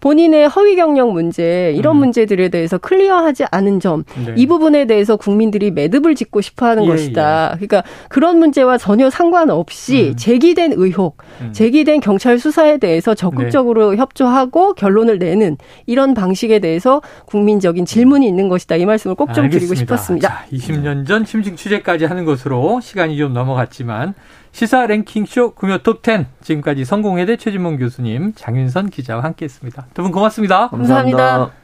본인의 0.00 0.48
허위 0.48 0.76
경력 0.76 1.12
문제 1.12 1.72
이런 1.76 1.96
음. 1.96 2.00
문제들에 2.00 2.48
대해서 2.48 2.78
클리어하지 2.78 3.44
않은 3.50 3.80
점, 3.80 4.04
네. 4.26 4.34
이 4.36 4.46
부분에 4.46 4.86
대해서 4.86 5.16
국민들이 5.16 5.70
매듭을 5.70 6.14
짓고 6.14 6.40
싶어하는 6.40 6.84
예, 6.84 6.88
것이다. 6.88 7.50
예. 7.52 7.66
그러니까 7.66 7.82
그런 8.08 8.38
문제와 8.38 8.78
전혀 8.78 9.08
상관없이 9.10 10.10
음. 10.10 10.16
제기된 10.16 10.74
의혹, 10.76 11.16
음. 11.40 11.52
제기된 11.52 12.00
경찰 12.00 12.38
수사에 12.38 12.78
대해서 12.78 13.14
적극적으로 13.14 13.92
네. 13.92 13.96
협조하고 13.96 14.74
결론을 14.74 15.18
내는 15.18 15.56
이런 15.86 16.14
방식에 16.14 16.58
대해서 16.58 17.00
국민적인 17.26 17.86
질문이 17.86 18.26
있는 18.26 18.48
것이다. 18.48 18.76
이 18.76 18.84
말씀을 18.86 19.14
꼭 19.14 19.28
좀 19.34 19.50
드리고 19.50 19.74
싶었습니다. 19.74 20.28
자, 20.28 20.44
20년 20.52 21.06
전 21.06 21.24
심층 21.24 21.54
취재까지 21.54 22.06
하는 22.06 22.24
것으로 22.24 22.80
시간이 22.80 23.16
좀 23.16 23.32
넘어갔지만 23.32 24.14
시사 24.52 24.86
랭킹쇼 24.86 25.54
금요 25.54 25.78
톱10 25.78 26.26
지금까지 26.42 26.84
성공회대 26.84 27.36
최진몽 27.36 27.76
교수님, 27.76 28.32
장윤선 28.34 28.90
기자와 28.90 29.22
함께했습니다. 29.22 29.86
두 29.94 30.02
분 30.02 30.12
고맙습니다 30.12 30.68
감사합니다. 30.68 31.16
감사합니다. 31.18 31.54